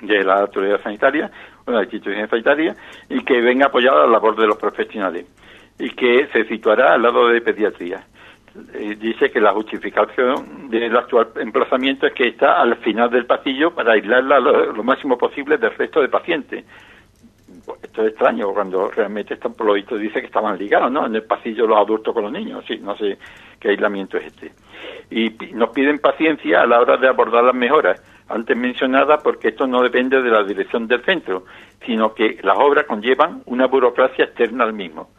[0.00, 1.30] de, la autoridad sanitaria,
[1.66, 2.74] una institución sanitaria,
[3.08, 5.24] y que venga apoyada la labor de los profesionales
[5.78, 8.04] y que se situará al lado de pediatría
[8.72, 13.74] eh, dice que la justificación del actual emplazamiento es que está al final del pasillo
[13.74, 16.64] para aislarla lo, máximo posible del resto de pacientes.
[17.82, 21.04] Esto es extraño cuando realmente están, por lo visto, dice que estaban ligados, ¿no?
[21.06, 23.18] En el pasillo los adultos con los niños, sí, no sé
[23.58, 24.52] qué aislamiento es este.
[25.10, 29.66] Y nos piden paciencia a la hora de abordar las mejoras antes mencionadas porque esto
[29.66, 31.44] no depende de la dirección del centro,
[31.84, 35.10] sino que las obras conllevan una burocracia externa al mismo.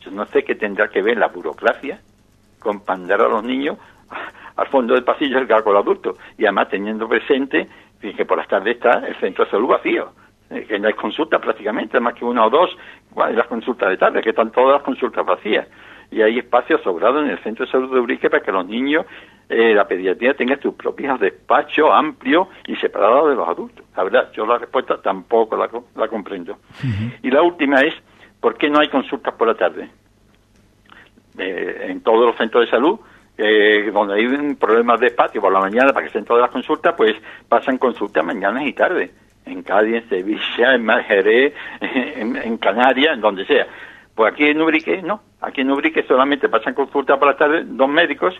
[0.00, 2.00] Yo no sé qué tendrá que ver la burocracia
[2.62, 3.78] con pandar a los niños
[4.56, 7.68] al fondo del pasillo del cargo adulto y además teniendo presente
[8.00, 10.12] que por las tardes está el centro de salud vacío
[10.52, 12.76] eh, que no hay consultas prácticamente, más que una o dos,
[13.16, 15.66] las consultas de tarde, que están todas las consultas vacías.
[16.10, 19.06] Y hay espacios sobrados en el centro de salud de Urique para que los niños,
[19.48, 23.86] eh, la pediatría tenga sus propios despachos amplios y separados de los adultos.
[23.96, 26.58] La verdad, yo la respuesta tampoco la, comprendo.
[27.22, 27.94] Y la última es,
[28.38, 29.88] ¿por qué no hay consultas por la tarde?
[31.38, 32.98] En todos los centros de salud,
[33.38, 36.94] eh, donde hay problemas de espacio por la mañana para que estén todas las consultas,
[36.96, 37.14] pues
[37.48, 39.10] pasan consultas mañanas y tardes.
[39.46, 43.66] En Cádiz, en Sevilla, en Jerez, en, Canarias, en donde sea.
[44.14, 45.22] Pues aquí en Ubrique, no.
[45.40, 48.38] Aquí en Ubrique solamente pasan consultas por la tarde dos médicos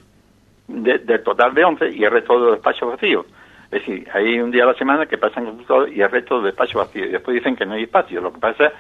[0.68, 3.26] del total de 11 y el resto de los despachos vacíos.
[3.64, 6.47] Es decir, hay un día a la semana que pasan consultas y el resto de
[6.47, 7.09] despachos vacíos.
[7.09, 8.20] Y después dicen que no hay espacio.
[8.20, 8.72] Lo que pasa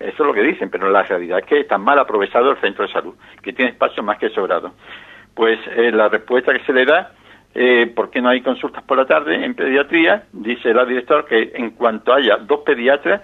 [0.00, 2.86] eso es lo que dicen, pero la realidad es que está mal aprovechado el centro
[2.86, 4.72] de salud, que tiene espacio más que sobrado.
[5.34, 7.12] Pues eh, la respuesta que se le da,
[7.54, 10.24] eh, ¿por qué no hay consultas por la tarde en pediatría?
[10.32, 13.20] Dice la directora que en cuanto haya dos pediatras,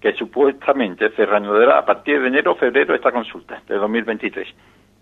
[0.00, 4.48] que supuestamente se reanudará a partir de enero o febrero esta consulta de 2023.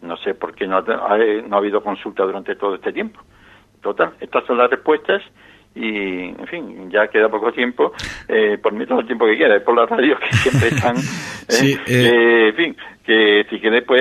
[0.03, 3.20] No sé por qué no ha, no ha habido consulta durante todo este tiempo.
[3.81, 5.23] Total, estas son las respuestas
[5.75, 7.93] y en fin ya queda poco tiempo
[8.29, 10.97] eh, por mí todo el tiempo que quiera por la radio que siempre están
[11.49, 14.01] Sí, en fin, que si quieres, pues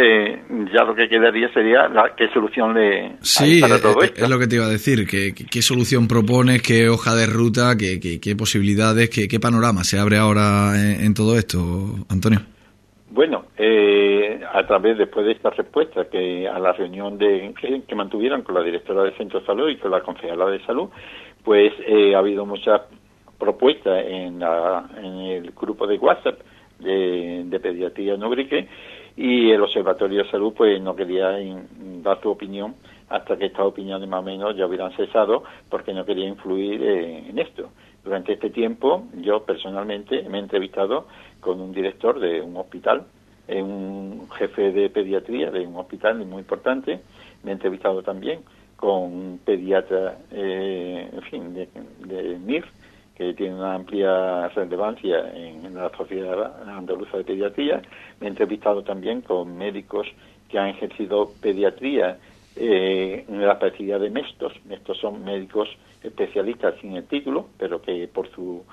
[0.71, 4.23] ya lo que quedaría sería la, qué solución le sí, para todo esto.
[4.23, 7.75] es lo que te iba a decir, qué, qué solución propones, qué hoja de ruta,
[7.77, 11.59] qué, qué, posibilidades, qué, qué panorama se abre ahora en todo esto,
[12.09, 12.39] Antonio.
[13.13, 17.53] Bueno, eh, a través después de esta respuesta que a la reunión de,
[17.85, 20.89] que, mantuvieron con la directora del centro de salud y con la concejala de salud,
[21.43, 22.81] pues eh, ha habido muchas
[23.37, 26.39] propuestas en, el grupo de WhatsApp
[26.79, 28.67] de, pediatría en Ubrique
[29.17, 31.37] y el Observatorio de Salud pues no quería
[32.03, 32.75] dar su opinión
[33.09, 37.29] hasta que estas opiniones más o menos ya hubieran cesado porque no quería influir eh,
[37.29, 37.69] en esto.
[38.03, 41.07] Durante este tiempo yo personalmente me he entrevistado
[41.39, 43.05] con un director de un hospital,
[43.47, 47.01] eh, un jefe de pediatría de un hospital muy importante.
[47.43, 48.41] Me he entrevistado también
[48.81, 51.69] con un pediatra, eh, en fin, de,
[51.99, 52.65] de, MIR,
[53.15, 57.81] que tiene una amplia relevancia en, la Sociedad Andaluza de Pediatría.
[58.19, 60.07] Me he entrevistado también con médicos
[60.49, 62.17] que han ejercido pediatría
[62.55, 64.51] eh, en la especialidad de mestos.
[64.67, 65.69] Estos son médicos
[66.01, 68.63] especialistas sin el título, pero que por su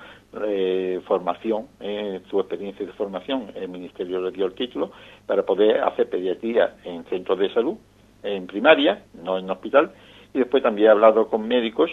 [0.43, 4.91] eh, formación, eh, su experiencia de formación, el Ministerio le dio el título
[5.27, 7.77] para poder hacer pediatría en centros de salud,
[8.23, 9.91] en primaria, no en hospital,
[10.33, 11.91] y después también he hablado con médicos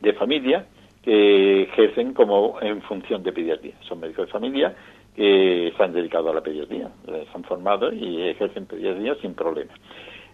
[0.00, 0.66] de familia
[1.02, 3.74] que ejercen como en función de pediatría.
[3.88, 4.74] Son médicos de familia
[5.16, 9.72] que se han dedicado a la pediatría, se han formado y ejercen pediatría sin problema.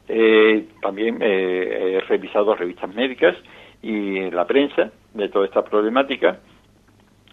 [0.08, 3.36] Eh, también he revisado revistas médicas
[3.82, 6.38] y la prensa de toda esta problemática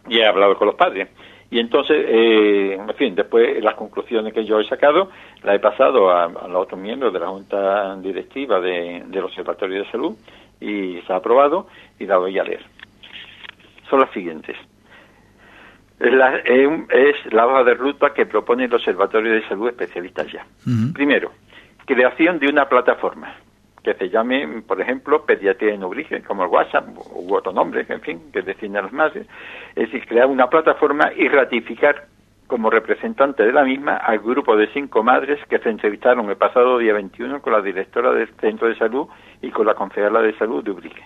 [0.08, 1.10] y he hablado con los padres.
[1.56, 5.10] Y entonces, eh, en fin, después las conclusiones que yo he sacado
[5.42, 9.90] las he pasado a, los otros miembros de la Junta Directiva de, del Observatorio de
[9.90, 10.18] Salud
[10.60, 12.60] y se ha aprobado y la voy a leer.
[13.90, 14.58] Son las siguientes.
[15.98, 20.46] Es la, es la hoja de ruta que propone el Observatorio de Salud especialistas ya.
[20.94, 21.32] Primero,
[21.86, 23.34] creación de una plataforma
[23.86, 28.02] que se llame, por ejemplo, pediatría en origen, como el WhatsApp u otro nombre, en
[28.02, 29.28] fin, que define a las madres,
[29.76, 32.08] es decir, crear una plataforma y ratificar
[32.48, 36.80] como representante de la misma al grupo de cinco madres que se entrevistaron el pasado
[36.80, 39.08] día 21 con la directora del centro de salud
[39.42, 41.04] y con la concejala de salud de Ubrique.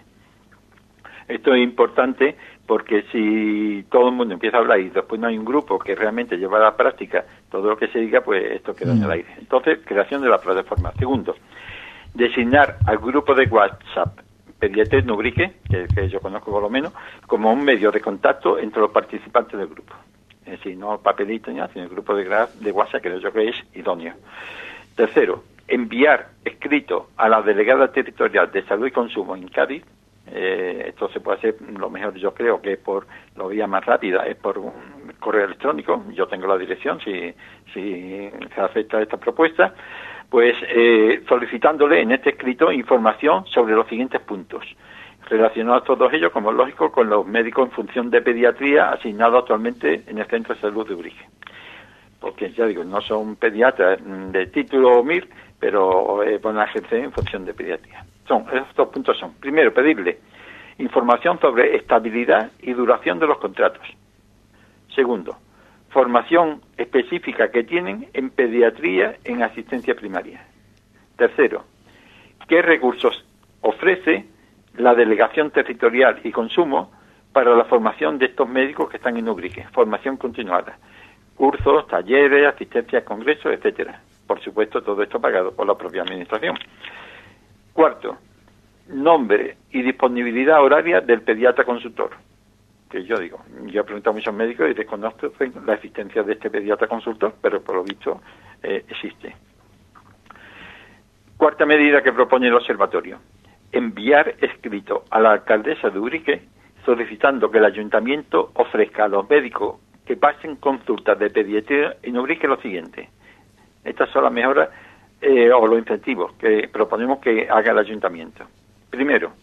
[1.28, 5.38] Esto es importante porque si todo el mundo empieza a hablar y después no hay
[5.38, 8.74] un grupo que realmente lleva a la práctica todo lo que se diga, pues esto
[8.74, 9.12] queda en el mm.
[9.12, 9.30] aire.
[9.38, 10.92] Entonces, creación de la plataforma.
[10.98, 11.36] Segundo,
[12.14, 14.20] designar al grupo de WhatsApp
[14.60, 16.94] Pediatres Nubrique, que, yo conozco por lo menos,
[17.28, 19.94] como un medio de contacto entre los participantes del grupo.
[20.46, 22.26] Es decir, no papelito, sino el grupo de,
[22.60, 24.16] de WhatsApp, que yo creo que es idóneo.
[24.96, 29.84] Tercero, enviar escrito a la delegada territorial de salud y consumo en Cádiz.
[30.32, 33.86] Eh, esto se puede hacer, lo mejor yo creo que es por la vía más
[33.86, 34.74] rápida, es por un
[35.20, 36.04] correo electrónico.
[36.14, 37.34] Yo tengo la dirección si,
[37.74, 39.74] si se acepta esta propuesta
[40.30, 44.64] pues eh, solicitándole en este escrito información sobre los siguientes puntos
[45.30, 50.04] relacionados todos ellos, como es lógico, con los médicos en función de pediatría asignados actualmente
[50.08, 51.26] en el Centro de Salud de Urique.
[52.20, 57.12] Porque ya digo, no son pediatras de título MIR, pero eh, van a ejercer en
[57.12, 58.04] función de pediatría.
[58.28, 60.20] Son, esos dos puntos son, primero, pedirle
[60.80, 63.86] información sobre estabilidad y duración de los contratos.
[64.94, 65.38] Segundo,
[65.90, 70.46] formación específica que tienen en pediatría en asistencia primaria.
[71.18, 71.64] Tercero,
[72.48, 73.26] qué recursos
[73.62, 74.26] ofrece
[74.78, 76.92] la delegación territorial y consumo
[77.34, 80.78] para la formación de estos médicos que están en Ubrique, formación continuada,
[81.36, 84.02] cursos, talleres, asistencia a congresos, etcétera.
[84.28, 86.58] Por supuesto, todo esto pagado por la propia administración.
[87.74, 88.18] Cuarto,
[88.88, 92.12] nombre y disponibilidad horaria del pediatra consultor
[92.90, 95.32] que yo digo, yo he preguntado a muchos médicos y desconozco
[95.66, 98.22] la existencia de este pediatra consultor, pero por lo visto
[98.64, 99.36] eh, existe.
[101.38, 103.20] Cuarta medida que propone el observatorio,
[103.72, 106.42] enviar escrito a la alcaldesa de Urique
[106.84, 112.48] solicitando que el ayuntamiento ofrezca a los médicos que pasen consultas de pediatría en Urique
[112.48, 113.10] lo siguiente.
[113.84, 114.70] Estas son las mejoras
[115.22, 118.46] eh, o los incentivos que proponemos que haga el ayuntamiento.
[118.90, 119.34] Primero,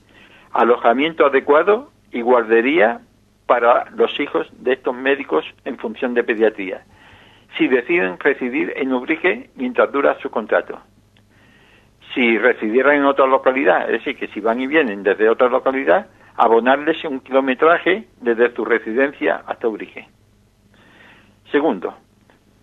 [0.53, 3.01] alojamiento adecuado y guardería
[3.47, 6.82] para los hijos de estos médicos en función de pediatría,
[7.57, 10.80] si deciden residir en Ubrique mientras dura su contrato.
[12.14, 16.09] Si residieran en otra localidad, es decir, que si van y vienen desde otra localidad,
[16.36, 20.07] abonarles un kilometraje desde su residencia hasta Ubrique.
[21.53, 21.94] Segundo,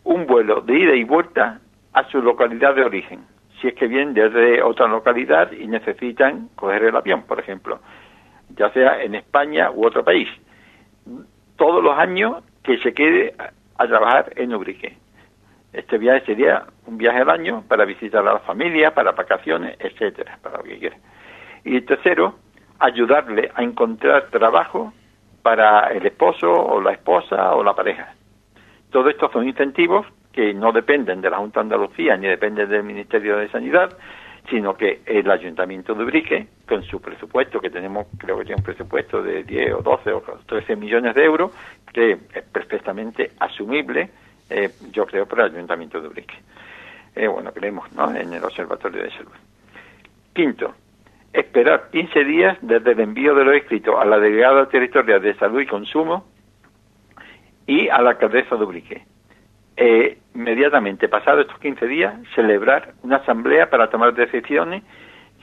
[0.03, 1.59] un vuelo de ida y vuelta
[1.93, 3.21] a su localidad de origen,
[3.61, 7.79] si es que vienen desde otra localidad y necesitan coger el avión, por ejemplo,
[8.55, 10.27] ya sea en España u otro país
[11.55, 13.33] todos los años que se quede
[13.77, 14.97] a, trabajar en Ubrique.
[15.73, 20.37] Este viaje sería un viaje al año para visitar a la familia, para vacaciones, etcétera,
[20.41, 20.97] para lo que quiera.
[21.65, 22.35] Y tercero,
[22.79, 24.93] ayudarle a encontrar trabajo
[25.41, 28.13] para el esposo o la esposa o la pareja.
[28.91, 32.83] Todo esto son incentivos que no dependen de la Junta de Andalucía ni dependen del
[32.83, 33.97] Ministerio de Sanidad,
[34.49, 38.65] sino que el Ayuntamiento de Ubrique, con su presupuesto, que tenemos, creo que tiene un
[38.65, 41.51] presupuesto de 10 o 12 o 13 millones de euros,
[41.93, 44.09] que es perfectamente asumible,
[44.49, 46.35] eh, yo creo, para el Ayuntamiento de Ubrique.
[47.15, 48.13] Eh, bueno, creemos ¿no?
[48.15, 49.31] en el Observatorio de Salud.
[50.33, 50.73] Quinto,
[51.31, 55.61] esperar 15 días desde el envío de los escritos a la delegada territorial de Salud
[55.61, 56.25] y Consumo
[57.65, 59.12] y a la alcaldesa de Ubrique
[59.75, 64.83] eh, inmediatamente pasado estos 15 días, celebrar una asamblea para tomar decisiones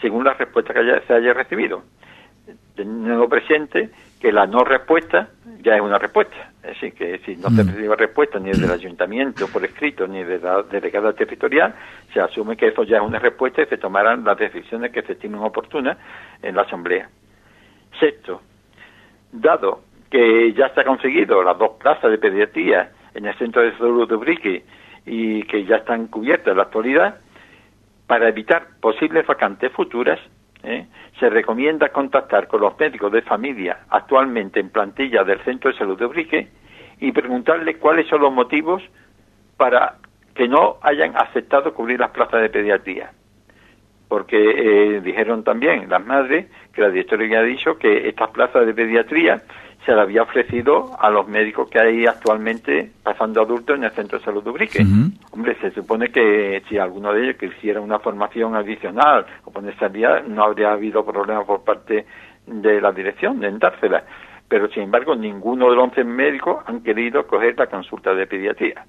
[0.01, 1.83] según la respuesta que se haya recibido.
[2.75, 5.29] Teniendo presente que la no respuesta
[5.63, 6.51] ya es una respuesta.
[6.63, 7.69] Es decir, que si no se mm.
[7.69, 11.75] recibe respuesta ni del ayuntamiento por escrito ni de la delegada territorial,
[12.13, 15.13] se asume que eso ya es una respuesta y se tomarán las decisiones que se
[15.13, 15.99] estimen oportunas
[16.43, 17.09] en la asamblea.
[17.99, 18.41] Sexto,
[19.33, 23.77] dado que ya se ha conseguido las dos plazas de pediatría en el centro de
[23.79, 24.65] salud de Ubrique
[25.07, 27.21] y que ya están cubiertas en la actualidad,
[28.07, 30.19] para evitar posibles vacantes futuras,
[30.65, 30.87] ¿eh?
[31.19, 35.99] se recomienda contactar con los médicos de familia actualmente en plantilla del Centro de Salud
[35.99, 36.49] de Ubrique
[36.99, 38.83] y preguntarle cuáles son los motivos
[39.57, 39.97] para
[40.35, 43.13] que no hayan aceptado cubrir las plazas de pediatría.
[44.09, 48.75] Porque eh, dijeron también las madres que la directora ha dicho que estas plazas de
[48.75, 49.43] pediatría
[49.85, 54.19] se le había ofrecido a los médicos que hay actualmente pasando adultos en el Centro
[54.19, 54.85] de Salud de Ubrique.
[55.33, 59.93] Hombre, se supone que si alguno de ellos quisiera una formación adicional o ponerse al
[59.93, 62.05] día, no habría habido problema por parte
[62.47, 64.05] de la dirección de dársela.
[64.49, 68.85] Pero, sin embargo, ninguno de los 11 médicos han querido coger la consulta de pediatría.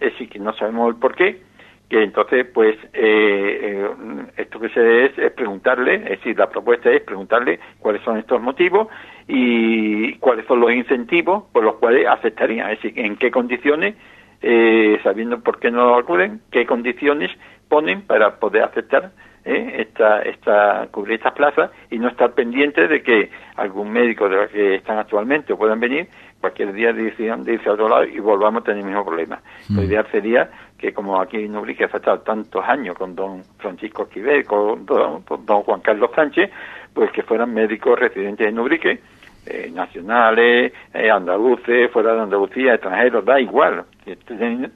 [0.00, 1.42] Es decir, que no sabemos el por qué
[1.88, 3.90] que entonces pues eh, eh,
[4.36, 8.40] esto que se es, es preguntarle, es decir, la propuesta es preguntarle cuáles son estos
[8.40, 8.88] motivos
[9.28, 13.94] y cuáles son los incentivos por los cuales aceptarían, es decir, en qué condiciones,
[14.42, 17.30] eh, sabiendo por qué no acuden, qué condiciones
[17.68, 19.12] ponen para poder aceptar
[19.44, 19.76] ¿eh?
[19.78, 24.50] esta, esta, cubrir estas plazas y no estar pendiente de que algún médico de los
[24.50, 26.08] que están actualmente puedan venir
[26.44, 29.40] cualquier día decidan de irse a otro lado y volvamos a tener el mismo problema.
[29.70, 29.84] Lo mm.
[29.84, 34.44] ideal sería que como aquí en Ubrique ha estado tantos años con don Francisco Esquivel,
[34.44, 36.50] con don, Juan Carlos Sánchez,
[36.92, 39.00] pues que fueran médicos residentes en Ubrique,
[39.46, 43.84] eh, nacionales, eh, andaluces, fuera de Andalucía, extranjeros, da igual,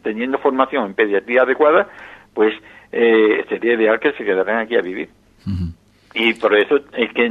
[0.02, 1.86] teniendo formación en pediatría adecuada,
[2.32, 2.54] pues
[2.92, 5.10] eh, sería ideal que se quedaran aquí a vivir.
[6.14, 7.26] Y por eso es que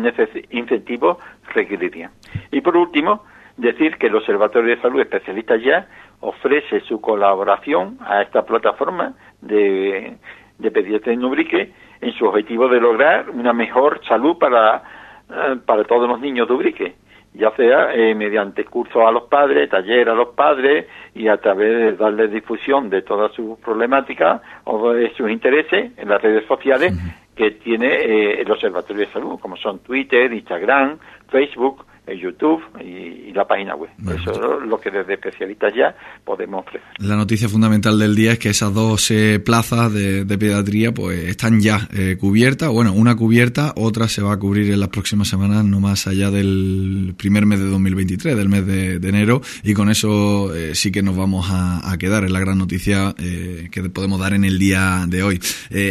[0.52, 1.18] incentivos
[1.56, 2.12] requerirían.
[2.52, 3.24] Y por último,
[3.58, 5.88] decir que el Observatorio de Salud Especialistas Ya
[6.20, 10.18] ofrece su colaboración a esta plataforma de,
[10.58, 14.84] de pediatría en Ubrique en su objetivo de lograr una mejor salud para,
[15.30, 16.96] eh, para todos los niños de Ubrique
[17.38, 21.70] ya sea eh, mediante cursos a los padres, taller a los padres y a través
[21.70, 26.94] de darles difusión de todas sus problemáticas o de sus intereses en las redes sociales
[27.36, 30.98] que tiene eh, el Observatorio de Salud, como son Twitter, Instagram,
[31.30, 31.86] Facebook,
[32.16, 33.92] YouTube y, la página web.
[34.02, 35.96] Eso es lo que desde especialistas ya
[36.26, 36.88] podemos ofrecer.
[36.98, 41.62] La noticia fundamental del día es que esas dos eh, plazas de, pediatría pues están
[41.62, 42.70] ya eh, cubiertas.
[42.70, 46.32] Bueno, una cubierta, otra se va a cubrir en las próximas semanas, no más allá
[46.32, 51.04] del primer mes de 2023, del mes de, enero, y con eso eh, sí que
[51.04, 52.24] nos vamos a, quedar.
[52.24, 55.40] Es la gran noticia que podemos dar en el día de hoy.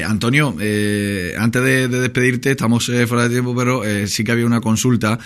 [0.07, 5.19] Antonio, antes de, de, despedirte, estamos fuera de tiempo, pero sí que había una consulta.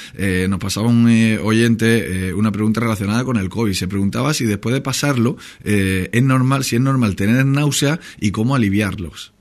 [0.48, 3.72] nos un eh, oyente eh, una pregunta relacionada con el COVID.
[3.72, 8.30] Se preguntaba si después de pasarlo eh, es normal, si es normal tener náusea y
[8.30, 9.32] cómo aliviarlos.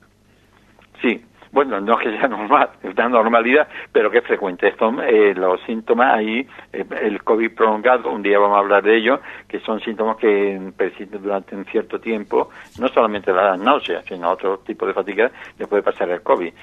[1.02, 1.22] Sí,
[1.52, 4.68] bueno, no que sea normal, es una normalidad, pero que es frecuente.
[4.68, 9.60] Esto, los síntomas ahí, el COVID prolongado, un día vamos a hablar de ello, que
[9.60, 14.86] son síntomas que persisten durante un cierto tiempo, no solamente la náusea, sino otro tipo
[14.86, 16.54] de fatiga, le puede pasar el COVID.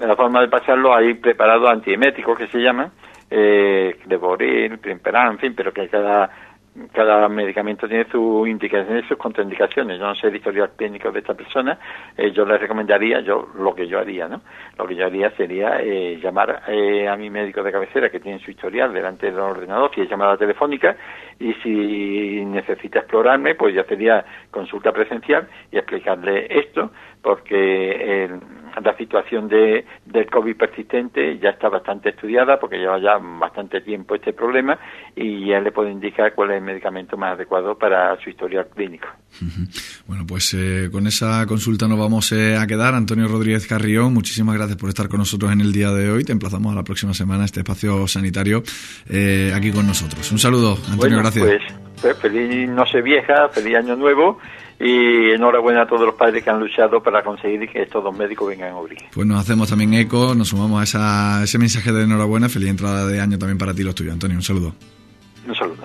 [0.00, 2.90] la forma de pasarlo hay preparados antieméticos que se llaman,
[3.30, 6.30] eh, Boril, Primperan, en fin, pero que cada
[6.92, 9.98] cada medicamento tiene sus indicaciones sus contraindicaciones.
[9.98, 11.78] Yo no sé el historial clínico de esta persona,
[12.16, 14.42] eh, yo le recomendaría, yo lo que yo haría, ¿no?
[14.76, 18.38] Lo que yo haría sería eh, llamar eh, a mi médico de cabecera que tiene
[18.38, 20.96] su historial delante del ordenador, si es llamada telefónica,
[21.38, 26.90] y si necesita explorarme, pues ya sería consulta presencial y explicarle esto,
[27.22, 28.28] porque
[28.82, 34.14] la situación de, del COVID persistente ya está bastante estudiada porque lleva ya bastante tiempo
[34.14, 34.78] este problema
[35.14, 39.08] y ya le puedo indicar cuál es el medicamento más adecuado para su historial clínico.
[40.06, 42.94] Bueno, pues eh, con esa consulta nos vamos eh, a quedar.
[42.94, 46.24] Antonio Rodríguez Carrión, muchísimas gracias por estar con nosotros en el día de hoy.
[46.24, 48.62] Te emplazamos a la próxima semana a este espacio sanitario
[49.08, 50.30] eh, aquí con nosotros.
[50.32, 51.44] Un saludo, Antonio, gracias.
[51.44, 51.62] Pues,
[52.00, 54.38] pues feliz noche vieja, feliz año nuevo
[54.80, 58.48] y enhorabuena a todos los padres que han luchado para conseguir que estos dos médicos
[58.48, 58.98] vengan a abrir.
[59.12, 63.06] Pues nos hacemos también eco, nos sumamos a, esa, ese mensaje de enhorabuena, feliz entrada
[63.06, 64.12] de año también para ti y los tuyos.
[64.12, 64.74] Antonio, un saludo.
[65.46, 65.82] Un saludo.